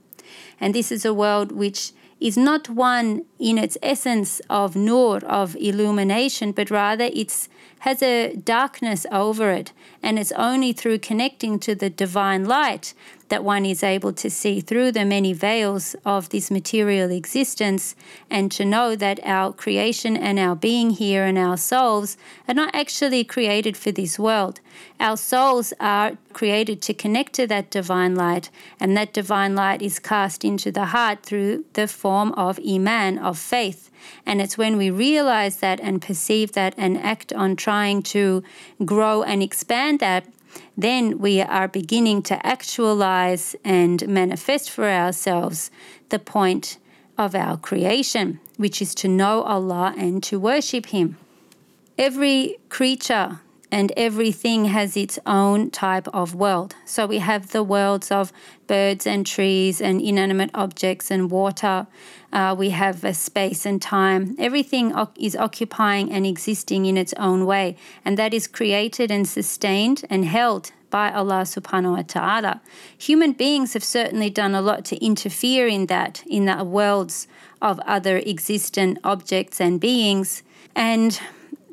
And 0.60 0.74
this 0.74 0.92
is 0.92 1.06
a 1.06 1.14
world 1.14 1.52
which 1.52 1.92
is 2.20 2.38
not 2.38 2.70
one 2.70 3.24
in 3.40 3.58
its 3.58 3.78
essence 3.82 4.42
of 4.50 4.76
nur, 4.76 5.18
of 5.26 5.56
illumination, 5.56 6.52
but 6.52 6.70
rather 6.70 7.06
it 7.06 7.48
has 7.80 8.02
a 8.04 8.36
darkness 8.36 9.06
over 9.12 9.52
it, 9.52 9.72
and 10.04 10.20
it's 10.20 10.34
only 10.34 10.74
through 10.74 11.00
connecting 11.00 11.60
to 11.60 11.74
the 11.76 11.90
divine 11.90 12.46
light 12.46 12.94
that 13.30 13.44
one 13.44 13.66
is 13.66 13.84
able 13.84 14.12
to 14.14 14.30
see 14.30 14.60
through 14.60 14.92
the 14.92 15.06
many 15.06 15.34
veils 15.34 15.96
of 16.06 16.30
this 16.30 16.52
material 16.52 17.10
existence 17.12 17.96
and 18.30 18.52
to 18.52 18.66
know 18.66 18.96
that 18.96 19.20
our 19.24 19.54
creation 19.54 20.18
and 20.18 20.38
our 20.38 20.56
being 20.56 20.90
here 20.90 21.24
and 21.24 21.38
our 21.38 21.58
souls 21.58 22.18
are 22.48 22.54
not 22.54 22.74
actually 22.76 23.24
created 23.24 23.78
for 23.78 23.92
this 23.92 24.20
world. 24.20 24.60
Our 25.00 25.18
souls 25.18 25.74
are 25.80 26.18
created 26.34 26.82
to 26.84 26.94
connect 26.94 27.34
to 27.34 27.48
that 27.48 27.72
divine 27.72 28.16
light, 28.16 28.50
and 28.80 28.98
that 28.98 29.14
divine 29.14 29.56
light 29.56 29.82
is 29.82 30.00
cast 30.00 30.44
into 30.44 30.72
the 30.72 30.86
heart 30.86 31.24
through 31.24 31.66
the 31.74 31.88
form 31.88 32.34
of 32.34 32.60
Iman, 32.68 33.18
of 33.18 33.38
faith. 33.38 33.90
And 34.26 34.42
it's 34.42 34.58
when 34.58 34.78
we 34.78 34.90
realize 34.90 35.58
that 35.58 35.80
and 35.82 36.02
perceive 36.02 36.54
that 36.54 36.74
and 36.78 36.98
act 36.98 37.34
on 37.34 37.56
trying 37.56 38.02
to 38.04 38.44
grow 38.86 39.24
and 39.24 39.44
expand 39.44 40.00
that 40.00 40.26
then 40.82 41.20
we 41.20 41.42
are 41.42 41.68
beginning 41.68 42.22
to 42.24 42.46
actualize 42.46 43.56
and 43.64 44.08
manifest 44.08 44.70
for 44.70 44.90
ourselves 44.90 45.72
the 46.10 46.20
point 46.20 46.78
of 47.18 47.36
our 47.36 47.58
creation, 47.58 48.40
which 48.58 48.82
is 48.82 48.96
to 48.96 49.08
know 49.08 49.42
Allah 49.44 49.94
and 49.98 50.24
to 50.24 50.40
worship 50.40 50.88
Him. 50.88 51.18
Every 51.98 52.58
creature 52.70 53.42
and 53.72 53.92
everything 53.96 54.66
has 54.66 54.98
its 54.98 55.20
own 55.26 55.70
type 55.70 56.08
of 56.14 56.34
world. 56.34 56.76
So 56.86 57.06
we 57.06 57.20
have 57.20 57.52
the 57.52 57.64
worlds 57.64 58.12
of 58.12 58.34
birds 58.68 59.06
and 59.06 59.26
trees 59.26 59.82
and 59.82 60.02
inanimate 60.02 60.52
objects 60.54 61.12
and 61.12 61.30
water. 61.30 61.88
Uh, 62.32 62.56
we 62.58 62.70
have 62.72 63.04
a 63.04 63.14
space 63.14 63.66
and 63.66 63.82
time. 63.82 64.36
Everything 64.40 64.94
is 65.20 65.36
occupying 65.36 66.12
and 66.12 66.26
existing 66.26 66.86
in 66.86 66.98
its 66.98 67.14
own 67.14 67.46
way, 67.46 67.76
and 68.04 68.18
that 68.18 68.34
is 68.34 68.48
created 68.48 69.12
and 69.12 69.28
sustained 69.28 70.04
and 70.10 70.26
held 70.26 70.72
by 70.90 71.12
Allah 71.12 71.44
subhanahu 71.44 71.98
wa 71.98 72.02
ta'ala. 72.02 72.62
Human 72.98 73.34
beings 73.34 73.74
have 73.74 73.84
certainly 73.84 74.30
done 74.30 74.56
a 74.56 74.62
lot 74.62 74.86
to 74.86 75.04
interfere 75.06 75.68
in 75.68 75.86
that, 75.86 76.24
in 76.28 76.46
the 76.46 76.64
worlds 76.64 77.28
of 77.62 77.80
other 77.82 78.18
existent 78.18 78.98
objects 79.04 79.62
and 79.62 79.80
beings. 79.80 80.42
And 80.76 81.20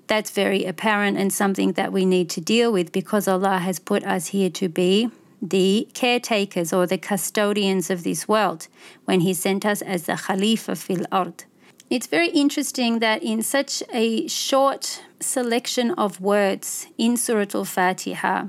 that's 0.07 0.31
very 0.31 0.65
apparent 0.65 1.19
and 1.19 1.33
something 1.33 1.73
that 1.73 1.93
we 1.93 2.05
need 2.05 2.31
to 2.31 2.41
deal 2.41 2.73
with 2.73 2.93
because 2.93 3.27
Allah 3.27 3.59
has 3.59 3.79
put 3.79 4.05
us 4.05 4.29
here 4.29 4.51
to 4.51 4.69
be 4.69 5.11
the 5.43 5.89
caretakers 5.95 6.73
or 6.73 6.87
the 6.87 6.99
custodians 6.99 7.91
of 7.91 8.03
this 8.05 8.27
world 8.27 8.69
when 9.05 9.21
He 9.21 9.35
sent 9.35 9.67
us 9.67 9.83
as 9.83 10.05
the 10.05 10.17
Khalifa 10.17 10.77
fil 10.77 11.05
Ard. 11.13 11.45
It's 11.89 12.07
very 12.09 12.31
interesting 12.31 12.99
that 12.99 13.23
in 13.23 13.43
such 13.43 13.83
a 13.93 14.27
short 14.27 15.03
selection 15.21 15.93
of 15.93 16.21
words 16.21 16.89
in 16.99 17.17
Surah 17.17 17.47
Al 17.55 17.65
Fatiha, 17.65 18.47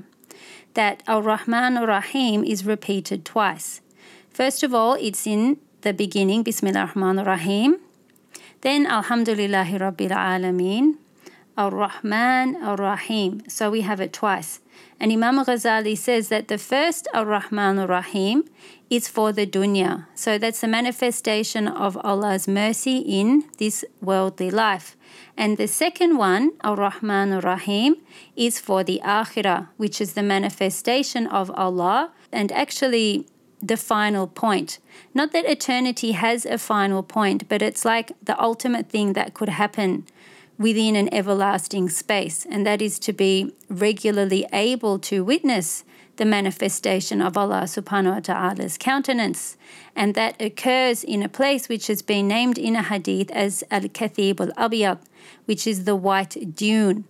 that 0.74 1.02
Ar 1.06 1.22
Rahman 1.22 1.76
Ar 1.76 1.86
Rahim 1.86 2.42
is 2.44 2.64
repeated 2.64 3.24
twice. 3.24 3.80
First 4.30 4.62
of 4.62 4.74
all, 4.74 4.94
it's 4.94 5.26
in 5.26 5.58
the 5.82 5.92
beginning, 5.92 6.42
Bismillah 6.42 6.92
Rahman 6.94 7.24
Rahim. 7.24 7.78
Then 8.62 8.86
Alhamdulillahi 8.86 9.78
Rabbil 9.78 10.10
Alameen. 10.10 10.96
Ar 11.58 11.72
Rahman 11.72 12.56
Ar 12.62 12.76
Rahim. 12.76 13.42
So 13.48 13.68
we 13.68 13.80
have 13.80 14.00
it 14.00 14.12
twice. 14.12 14.60
And 15.00 15.10
Imam 15.10 15.44
Ghazali 15.44 15.98
says 15.98 16.28
that 16.28 16.46
the 16.46 16.56
first 16.56 17.08
Ar 17.12 17.26
Rahman 17.26 17.80
Ar 17.80 17.88
Rahim 17.88 18.44
is 18.88 19.08
for 19.08 19.32
the 19.32 19.44
dunya. 19.44 20.06
So 20.14 20.38
that's 20.38 20.60
the 20.60 20.68
manifestation 20.68 21.66
of 21.66 21.98
Allah's 22.04 22.46
mercy 22.46 22.98
in 22.98 23.44
this 23.58 23.84
worldly 24.00 24.52
life. 24.52 24.96
And 25.36 25.56
the 25.56 25.66
second 25.66 26.16
one, 26.16 26.52
Ar 26.62 26.76
Rahman 26.76 27.32
Ar 27.32 27.40
Rahim, 27.40 27.96
is 28.36 28.60
for 28.60 28.84
the 28.84 29.00
akhirah, 29.04 29.68
which 29.76 30.00
is 30.00 30.12
the 30.12 30.22
manifestation 30.22 31.26
of 31.26 31.50
Allah 31.50 32.12
and 32.30 32.52
actually 32.52 33.26
the 33.60 33.76
final 33.76 34.28
point. 34.28 34.78
Not 35.12 35.32
that 35.32 35.44
eternity 35.44 36.12
has 36.12 36.46
a 36.46 36.58
final 36.58 37.02
point, 37.02 37.48
but 37.48 37.62
it's 37.62 37.84
like 37.84 38.12
the 38.22 38.40
ultimate 38.40 38.88
thing 38.88 39.14
that 39.14 39.34
could 39.34 39.48
happen 39.48 40.06
within 40.58 40.96
an 40.96 41.12
everlasting 41.14 41.88
space, 41.88 42.44
and 42.50 42.66
that 42.66 42.82
is 42.82 42.98
to 42.98 43.12
be 43.12 43.54
regularly 43.68 44.46
able 44.52 44.98
to 44.98 45.24
witness 45.24 45.84
the 46.16 46.24
manifestation 46.24 47.22
of 47.22 47.38
Allah 47.38 47.62
subhanahu 47.62 48.14
wa 48.14 48.20
ta'ala's 48.20 48.76
countenance. 48.76 49.56
And 49.94 50.14
that 50.16 50.40
occurs 50.42 51.04
in 51.04 51.22
a 51.22 51.28
place 51.28 51.68
which 51.68 51.86
has 51.86 52.02
been 52.02 52.26
named 52.26 52.58
in 52.58 52.74
a 52.74 52.82
hadith 52.82 53.30
as 53.30 53.62
Al 53.70 53.82
Kathib 53.82 54.40
al 54.40 54.68
Abiyad, 54.68 54.98
which 55.46 55.66
is 55.66 55.84
the 55.84 55.94
white 55.94 56.54
dune. 56.56 57.04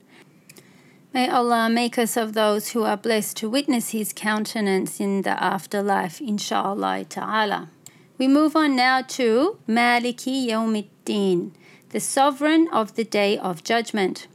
May 1.15 1.31
Allah 1.31 1.71
make 1.71 1.99
us 1.99 2.19
of 2.19 2.35
those 2.35 2.69
who 2.71 2.83
are 2.83 2.99
blessed 2.99 3.39
to 3.39 3.49
witness 3.49 3.91
His 3.91 4.13
countenance 4.13 5.01
in 5.01 5.23
the 5.23 5.43
afterlife, 5.43 6.19
inshaAllah 6.19 7.09
ta'ala. 7.09 7.71
We 8.19 8.29
move 8.29 8.55
on 8.55 8.77
now 8.77 9.01
to 9.03 9.59
Maliki 9.67 10.49
Yawmiddin 10.49 11.53
the 11.91 12.01
sovereign 12.01 12.69
of 12.73 12.95
the 12.95 13.05
day 13.05 13.39
of 13.39 13.65
judgment. 13.65 14.27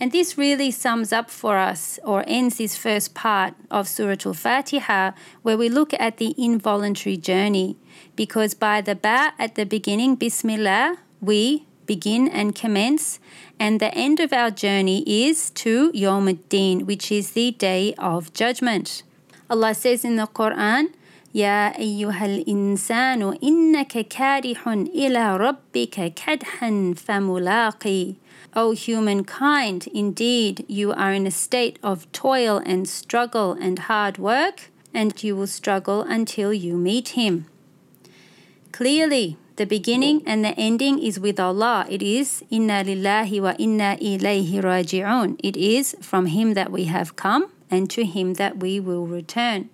And 0.00 0.12
this 0.12 0.38
really 0.38 0.70
sums 0.70 1.12
up 1.12 1.28
for 1.28 1.56
us 1.56 1.98
or 2.04 2.22
ends 2.26 2.58
this 2.58 2.76
first 2.76 3.14
part 3.14 3.54
of 3.70 3.88
Surah 3.88 4.16
Al 4.24 4.34
Fatiha, 4.34 5.12
where 5.42 5.58
we 5.58 5.68
look 5.68 5.92
at 5.98 6.18
the 6.18 6.34
involuntary 6.38 7.16
journey. 7.16 7.76
Because 8.14 8.54
by 8.54 8.80
the 8.80 8.94
ba 8.94 9.32
at 9.38 9.56
the 9.56 9.66
beginning, 9.66 10.14
Bismillah, 10.14 10.98
we 11.20 11.66
begin 11.86 12.28
and 12.28 12.54
commence, 12.54 13.18
and 13.58 13.80
the 13.80 13.92
end 13.94 14.20
of 14.20 14.32
our 14.32 14.50
journey 14.50 15.02
is 15.06 15.50
to 15.50 15.90
Yom 15.94 16.28
Ad-Din, 16.28 16.86
which 16.86 17.10
is 17.10 17.32
the 17.32 17.50
day 17.52 17.94
of 17.98 18.32
judgment. 18.34 19.02
Allah 19.50 19.74
says 19.74 20.04
in 20.04 20.16
the 20.16 20.26
Quran, 20.26 20.92
يا 21.35 21.79
أيها 21.79 22.25
الإنسان 22.25 23.37
إنك 23.43 24.07
كادح 24.07 24.67
إلى 24.67 25.37
ربك 25.37 26.13
كدحا 26.13 26.93
فملاقي 26.97 28.13
O 28.55 28.75
humankind, 28.75 29.87
indeed 29.95 30.63
you 30.67 30.93
are 30.93 31.11
in 31.11 31.25
a 31.25 31.31
state 31.31 31.79
of 31.81 32.11
toil 32.11 32.61
and 32.63 32.87
struggle 32.87 33.53
and 33.53 33.79
hard 33.79 34.19
work, 34.19 34.69
and 34.93 35.23
you 35.23 35.35
will 35.35 35.47
struggle 35.47 36.01
until 36.01 36.53
you 36.53 36.77
meet 36.77 37.09
Him. 37.09 37.47
Clearly, 38.71 39.37
the 39.55 39.65
beginning 39.65 40.21
and 40.27 40.45
the 40.45 40.53
ending 40.55 40.99
is 40.99 41.19
with 41.19 41.39
Allah. 41.39 41.87
It 41.89 42.03
is 42.03 42.43
Inna 42.51 42.83
lillahi 42.83 43.41
wa 43.41 43.55
inna 43.57 43.97
ilayhi 43.99 44.61
raji'un. 44.61 45.39
It 45.43 45.57
is 45.57 45.95
from 45.99 46.27
Him 46.27 46.53
that 46.53 46.71
we 46.71 46.85
have 46.85 47.15
come 47.15 47.49
and 47.71 47.89
to 47.89 48.05
Him 48.05 48.35
that 48.35 48.57
we 48.57 48.79
will 48.79 49.07
return 49.07 49.69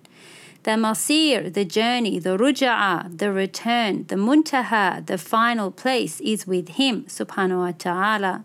the 0.65 0.71
masir, 0.71 1.53
the 1.53 1.63
journey, 1.63 2.17
the 2.17 2.35
ruja'a, 2.35 3.15
the 3.15 3.31
return, 3.31 4.03
the 4.07 4.15
muntaha, 4.15 5.05
the 5.05 5.15
final 5.17 5.69
place 5.69 6.19
is 6.21 6.47
with 6.47 6.69
Him, 6.69 7.03
subhanahu 7.03 7.59
wa 7.59 7.71
ta'ala. 7.77 8.43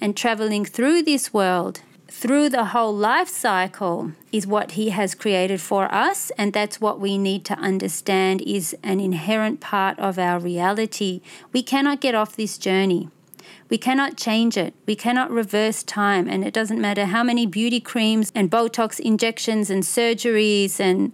And 0.00 0.16
traveling 0.16 0.64
through 0.64 1.02
this 1.02 1.34
world, 1.34 1.80
through 2.06 2.50
the 2.50 2.66
whole 2.66 2.94
life 2.94 3.28
cycle, 3.28 4.12
is 4.30 4.46
what 4.46 4.72
He 4.72 4.90
has 4.90 5.16
created 5.16 5.60
for 5.60 5.92
us, 5.92 6.30
and 6.38 6.52
that's 6.52 6.80
what 6.80 7.00
we 7.00 7.18
need 7.18 7.44
to 7.46 7.54
understand 7.54 8.42
is 8.42 8.76
an 8.84 9.00
inherent 9.00 9.58
part 9.60 9.98
of 9.98 10.20
our 10.20 10.38
reality. 10.38 11.20
We 11.52 11.64
cannot 11.64 12.00
get 12.00 12.14
off 12.14 12.36
this 12.36 12.58
journey. 12.58 13.08
We 13.68 13.76
cannot 13.78 14.16
change 14.16 14.56
it. 14.56 14.74
We 14.86 14.94
cannot 14.94 15.32
reverse 15.32 15.82
time. 15.82 16.28
And 16.28 16.44
it 16.44 16.54
doesn't 16.54 16.80
matter 16.80 17.06
how 17.06 17.24
many 17.24 17.46
beauty 17.46 17.80
creams 17.80 18.30
and 18.36 18.50
Botox 18.50 19.00
injections 19.00 19.68
and 19.70 19.82
surgeries 19.82 20.78
and 20.78 21.12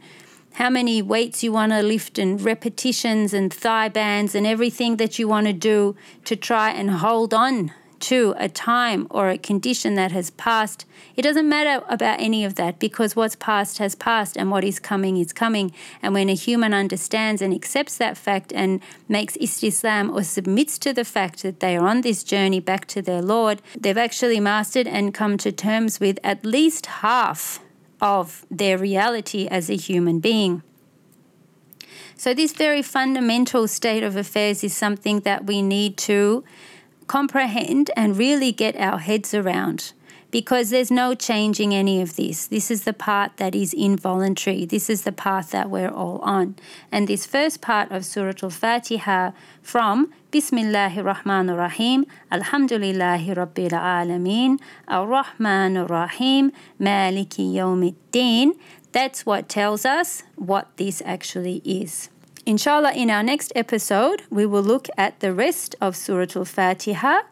how 0.56 0.70
many 0.70 1.02
weights 1.02 1.42
you 1.42 1.52
want 1.52 1.70
to 1.70 1.82
lift 1.82 2.18
and 2.18 2.40
repetitions 2.40 3.34
and 3.34 3.52
thigh 3.52 3.90
bands 3.90 4.34
and 4.34 4.46
everything 4.46 4.96
that 4.96 5.18
you 5.18 5.28
want 5.28 5.46
to 5.46 5.52
do 5.52 5.94
to 6.24 6.34
try 6.34 6.70
and 6.70 6.90
hold 6.90 7.34
on 7.34 7.70
to 7.98 8.34
a 8.38 8.48
time 8.48 9.06
or 9.10 9.28
a 9.28 9.36
condition 9.36 9.96
that 9.96 10.12
has 10.12 10.30
passed. 10.30 10.86
It 11.14 11.22
doesn't 11.22 11.48
matter 11.48 11.84
about 11.88 12.20
any 12.20 12.42
of 12.42 12.54
that 12.54 12.78
because 12.78 13.14
what's 13.14 13.36
past 13.36 13.76
has 13.78 13.94
passed 13.94 14.36
and 14.36 14.50
what 14.50 14.64
is 14.64 14.78
coming 14.78 15.18
is 15.18 15.32
coming. 15.32 15.72
And 16.00 16.14
when 16.14 16.30
a 16.30 16.34
human 16.34 16.72
understands 16.72 17.42
and 17.42 17.52
accepts 17.52 17.98
that 17.98 18.16
fact 18.16 18.50
and 18.54 18.80
makes 19.08 19.36
istislam 19.36 20.14
or 20.14 20.24
submits 20.24 20.78
to 20.78 20.94
the 20.94 21.04
fact 21.04 21.42
that 21.42 21.60
they 21.60 21.76
are 21.76 21.86
on 21.86 22.00
this 22.00 22.24
journey 22.24 22.60
back 22.60 22.86
to 22.86 23.02
their 23.02 23.22
Lord, 23.22 23.60
they've 23.78 23.98
actually 23.98 24.40
mastered 24.40 24.86
and 24.86 25.12
come 25.12 25.36
to 25.38 25.52
terms 25.52 26.00
with 26.00 26.18
at 26.24 26.46
least 26.46 26.86
half 26.86 27.60
of 28.00 28.44
their 28.50 28.78
reality 28.78 29.46
as 29.48 29.70
a 29.70 29.76
human 29.76 30.20
being. 30.20 30.62
So, 32.16 32.32
this 32.32 32.52
very 32.52 32.82
fundamental 32.82 33.68
state 33.68 34.02
of 34.02 34.16
affairs 34.16 34.64
is 34.64 34.74
something 34.74 35.20
that 35.20 35.44
we 35.46 35.60
need 35.60 35.96
to 35.98 36.44
comprehend 37.06 37.90
and 37.96 38.16
really 38.16 38.52
get 38.52 38.74
our 38.76 38.98
heads 38.98 39.34
around 39.34 39.92
because 40.30 40.70
there's 40.70 40.90
no 40.90 41.14
changing 41.14 41.74
any 41.74 42.00
of 42.02 42.16
this. 42.16 42.46
This 42.46 42.70
is 42.70 42.84
the 42.84 42.92
part 42.92 43.36
that 43.36 43.54
is 43.54 43.72
involuntary. 43.72 44.64
This 44.64 44.90
is 44.90 45.02
the 45.02 45.12
path 45.12 45.50
that 45.50 45.70
we're 45.70 45.90
all 45.90 46.18
on. 46.18 46.56
And 46.90 47.06
this 47.06 47.26
first 47.26 47.60
part 47.60 47.90
of 47.90 48.04
Surah 48.04 48.32
Al 48.42 48.50
Fatiha 48.50 49.30
from 49.62 50.12
Bismillahir 50.36 51.02
Rahmanir 51.02 51.56
Rahim, 51.56 52.04
Alhamdulillahi 52.30 53.34
Rabbil 53.34 53.72
Alameen, 53.72 54.58
Ar 54.86 55.06
Rahmanir 55.06 55.88
Rahim, 55.88 56.52
Maliki. 56.78 58.52
That's 58.92 59.24
what 59.24 59.48
tells 59.48 59.86
us 59.86 60.24
what 60.34 60.76
this 60.76 61.00
actually 61.06 61.62
is. 61.64 62.10
Inshallah, 62.48 62.92
in 62.92 63.10
our 63.10 63.24
next 63.24 63.52
episode, 63.56 64.22
we 64.30 64.46
will 64.46 64.62
look 64.62 64.86
at 64.96 65.18
the 65.18 65.34
rest 65.34 65.74
of 65.80 65.96
Surah 65.96 66.28
Al 66.36 66.44
Fatiha 66.44 67.22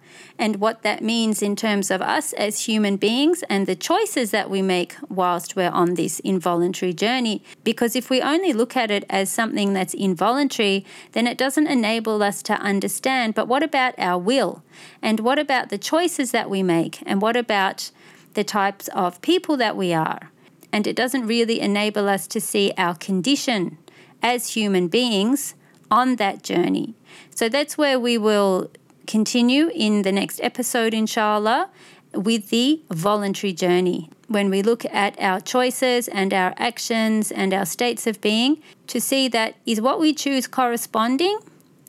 and 0.40 0.56
what 0.56 0.82
that 0.82 1.04
means 1.04 1.40
in 1.40 1.54
terms 1.54 1.88
of 1.92 2.02
us 2.02 2.32
as 2.32 2.66
human 2.66 2.96
beings 2.96 3.44
and 3.48 3.68
the 3.68 3.76
choices 3.76 4.32
that 4.32 4.50
we 4.50 4.60
make 4.60 4.96
whilst 5.08 5.54
we're 5.54 5.70
on 5.70 5.94
this 5.94 6.18
involuntary 6.18 6.92
journey. 6.92 7.44
Because 7.62 7.94
if 7.94 8.10
we 8.10 8.20
only 8.20 8.52
look 8.52 8.76
at 8.76 8.90
it 8.90 9.04
as 9.08 9.30
something 9.30 9.72
that's 9.72 9.94
involuntary, 9.94 10.84
then 11.12 11.28
it 11.28 11.38
doesn't 11.38 11.68
enable 11.68 12.20
us 12.20 12.42
to 12.42 12.54
understand. 12.54 13.36
But 13.36 13.46
what 13.46 13.62
about 13.62 13.94
our 13.98 14.18
will? 14.18 14.64
And 15.00 15.20
what 15.20 15.38
about 15.38 15.68
the 15.68 15.78
choices 15.78 16.32
that 16.32 16.50
we 16.50 16.64
make? 16.64 17.04
And 17.06 17.22
what 17.22 17.36
about 17.36 17.92
the 18.32 18.42
types 18.42 18.88
of 18.88 19.22
people 19.22 19.56
that 19.58 19.76
we 19.76 19.94
are? 19.94 20.32
And 20.72 20.88
it 20.88 20.96
doesn't 20.96 21.28
really 21.28 21.60
enable 21.60 22.08
us 22.08 22.26
to 22.26 22.40
see 22.40 22.72
our 22.76 22.96
condition 22.96 23.78
as 24.24 24.54
human 24.54 24.88
beings 24.88 25.54
on 25.90 26.16
that 26.16 26.42
journey. 26.42 26.94
So 27.30 27.48
that's 27.48 27.76
where 27.76 28.00
we 28.00 28.16
will 28.18 28.70
continue 29.06 29.70
in 29.74 30.02
the 30.02 30.10
next 30.10 30.40
episode, 30.42 30.94
inshallah, 30.94 31.68
with 32.14 32.48
the 32.48 32.80
voluntary 32.90 33.52
journey. 33.52 34.08
When 34.28 34.48
we 34.48 34.62
look 34.62 34.86
at 34.86 35.20
our 35.20 35.40
choices 35.40 36.08
and 36.08 36.32
our 36.32 36.54
actions 36.56 37.30
and 37.30 37.52
our 37.52 37.66
states 37.66 38.06
of 38.06 38.20
being, 38.22 38.62
to 38.86 39.00
see 39.00 39.28
that 39.28 39.56
is 39.66 39.80
what 39.80 40.00
we 40.00 40.14
choose 40.14 40.46
corresponding 40.46 41.38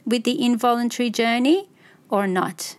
with 0.06 0.26
the 0.26 0.44
involuntary 0.44 1.10
journey 1.10 1.70
or 2.10 2.28
not. 2.28 2.76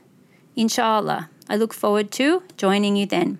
Inshallah. 0.55 1.31
I 1.49 1.57
look 1.57 1.73
forward 1.73 2.11
to 2.13 2.43
joining 2.57 2.97
you 2.97 3.07
then. 3.07 3.39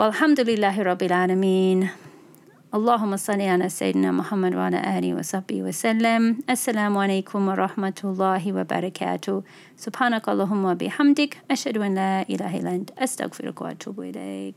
Walhamdulillahi 0.00 0.82
Rabbil 0.88 1.10
Alameen. 1.10 1.90
اللهم 2.74 3.16
صل 3.16 3.40
على 3.40 3.68
سيدنا 3.68 4.12
محمد 4.12 4.54
وعلى 4.54 4.98
آله 4.98 5.14
وصحبه 5.14 5.62
وسلم. 5.62 6.38
السلام 6.50 6.98
عليكم 6.98 7.48
ورحمة 7.48 7.98
الله 8.04 8.52
وبركاته. 8.52 9.42
سبحانك 9.76 10.28
اللهم 10.28 10.64
وبحمدك 10.64 11.32
أشهد 11.50 11.78
أن 11.78 11.94
لا 11.94 12.24
إله 12.30 12.60
إلا 12.60 12.70
أنت 12.74 12.90
أستغفرك 12.98 13.60
وأتوب 13.60 14.00
إليك. 14.00 14.50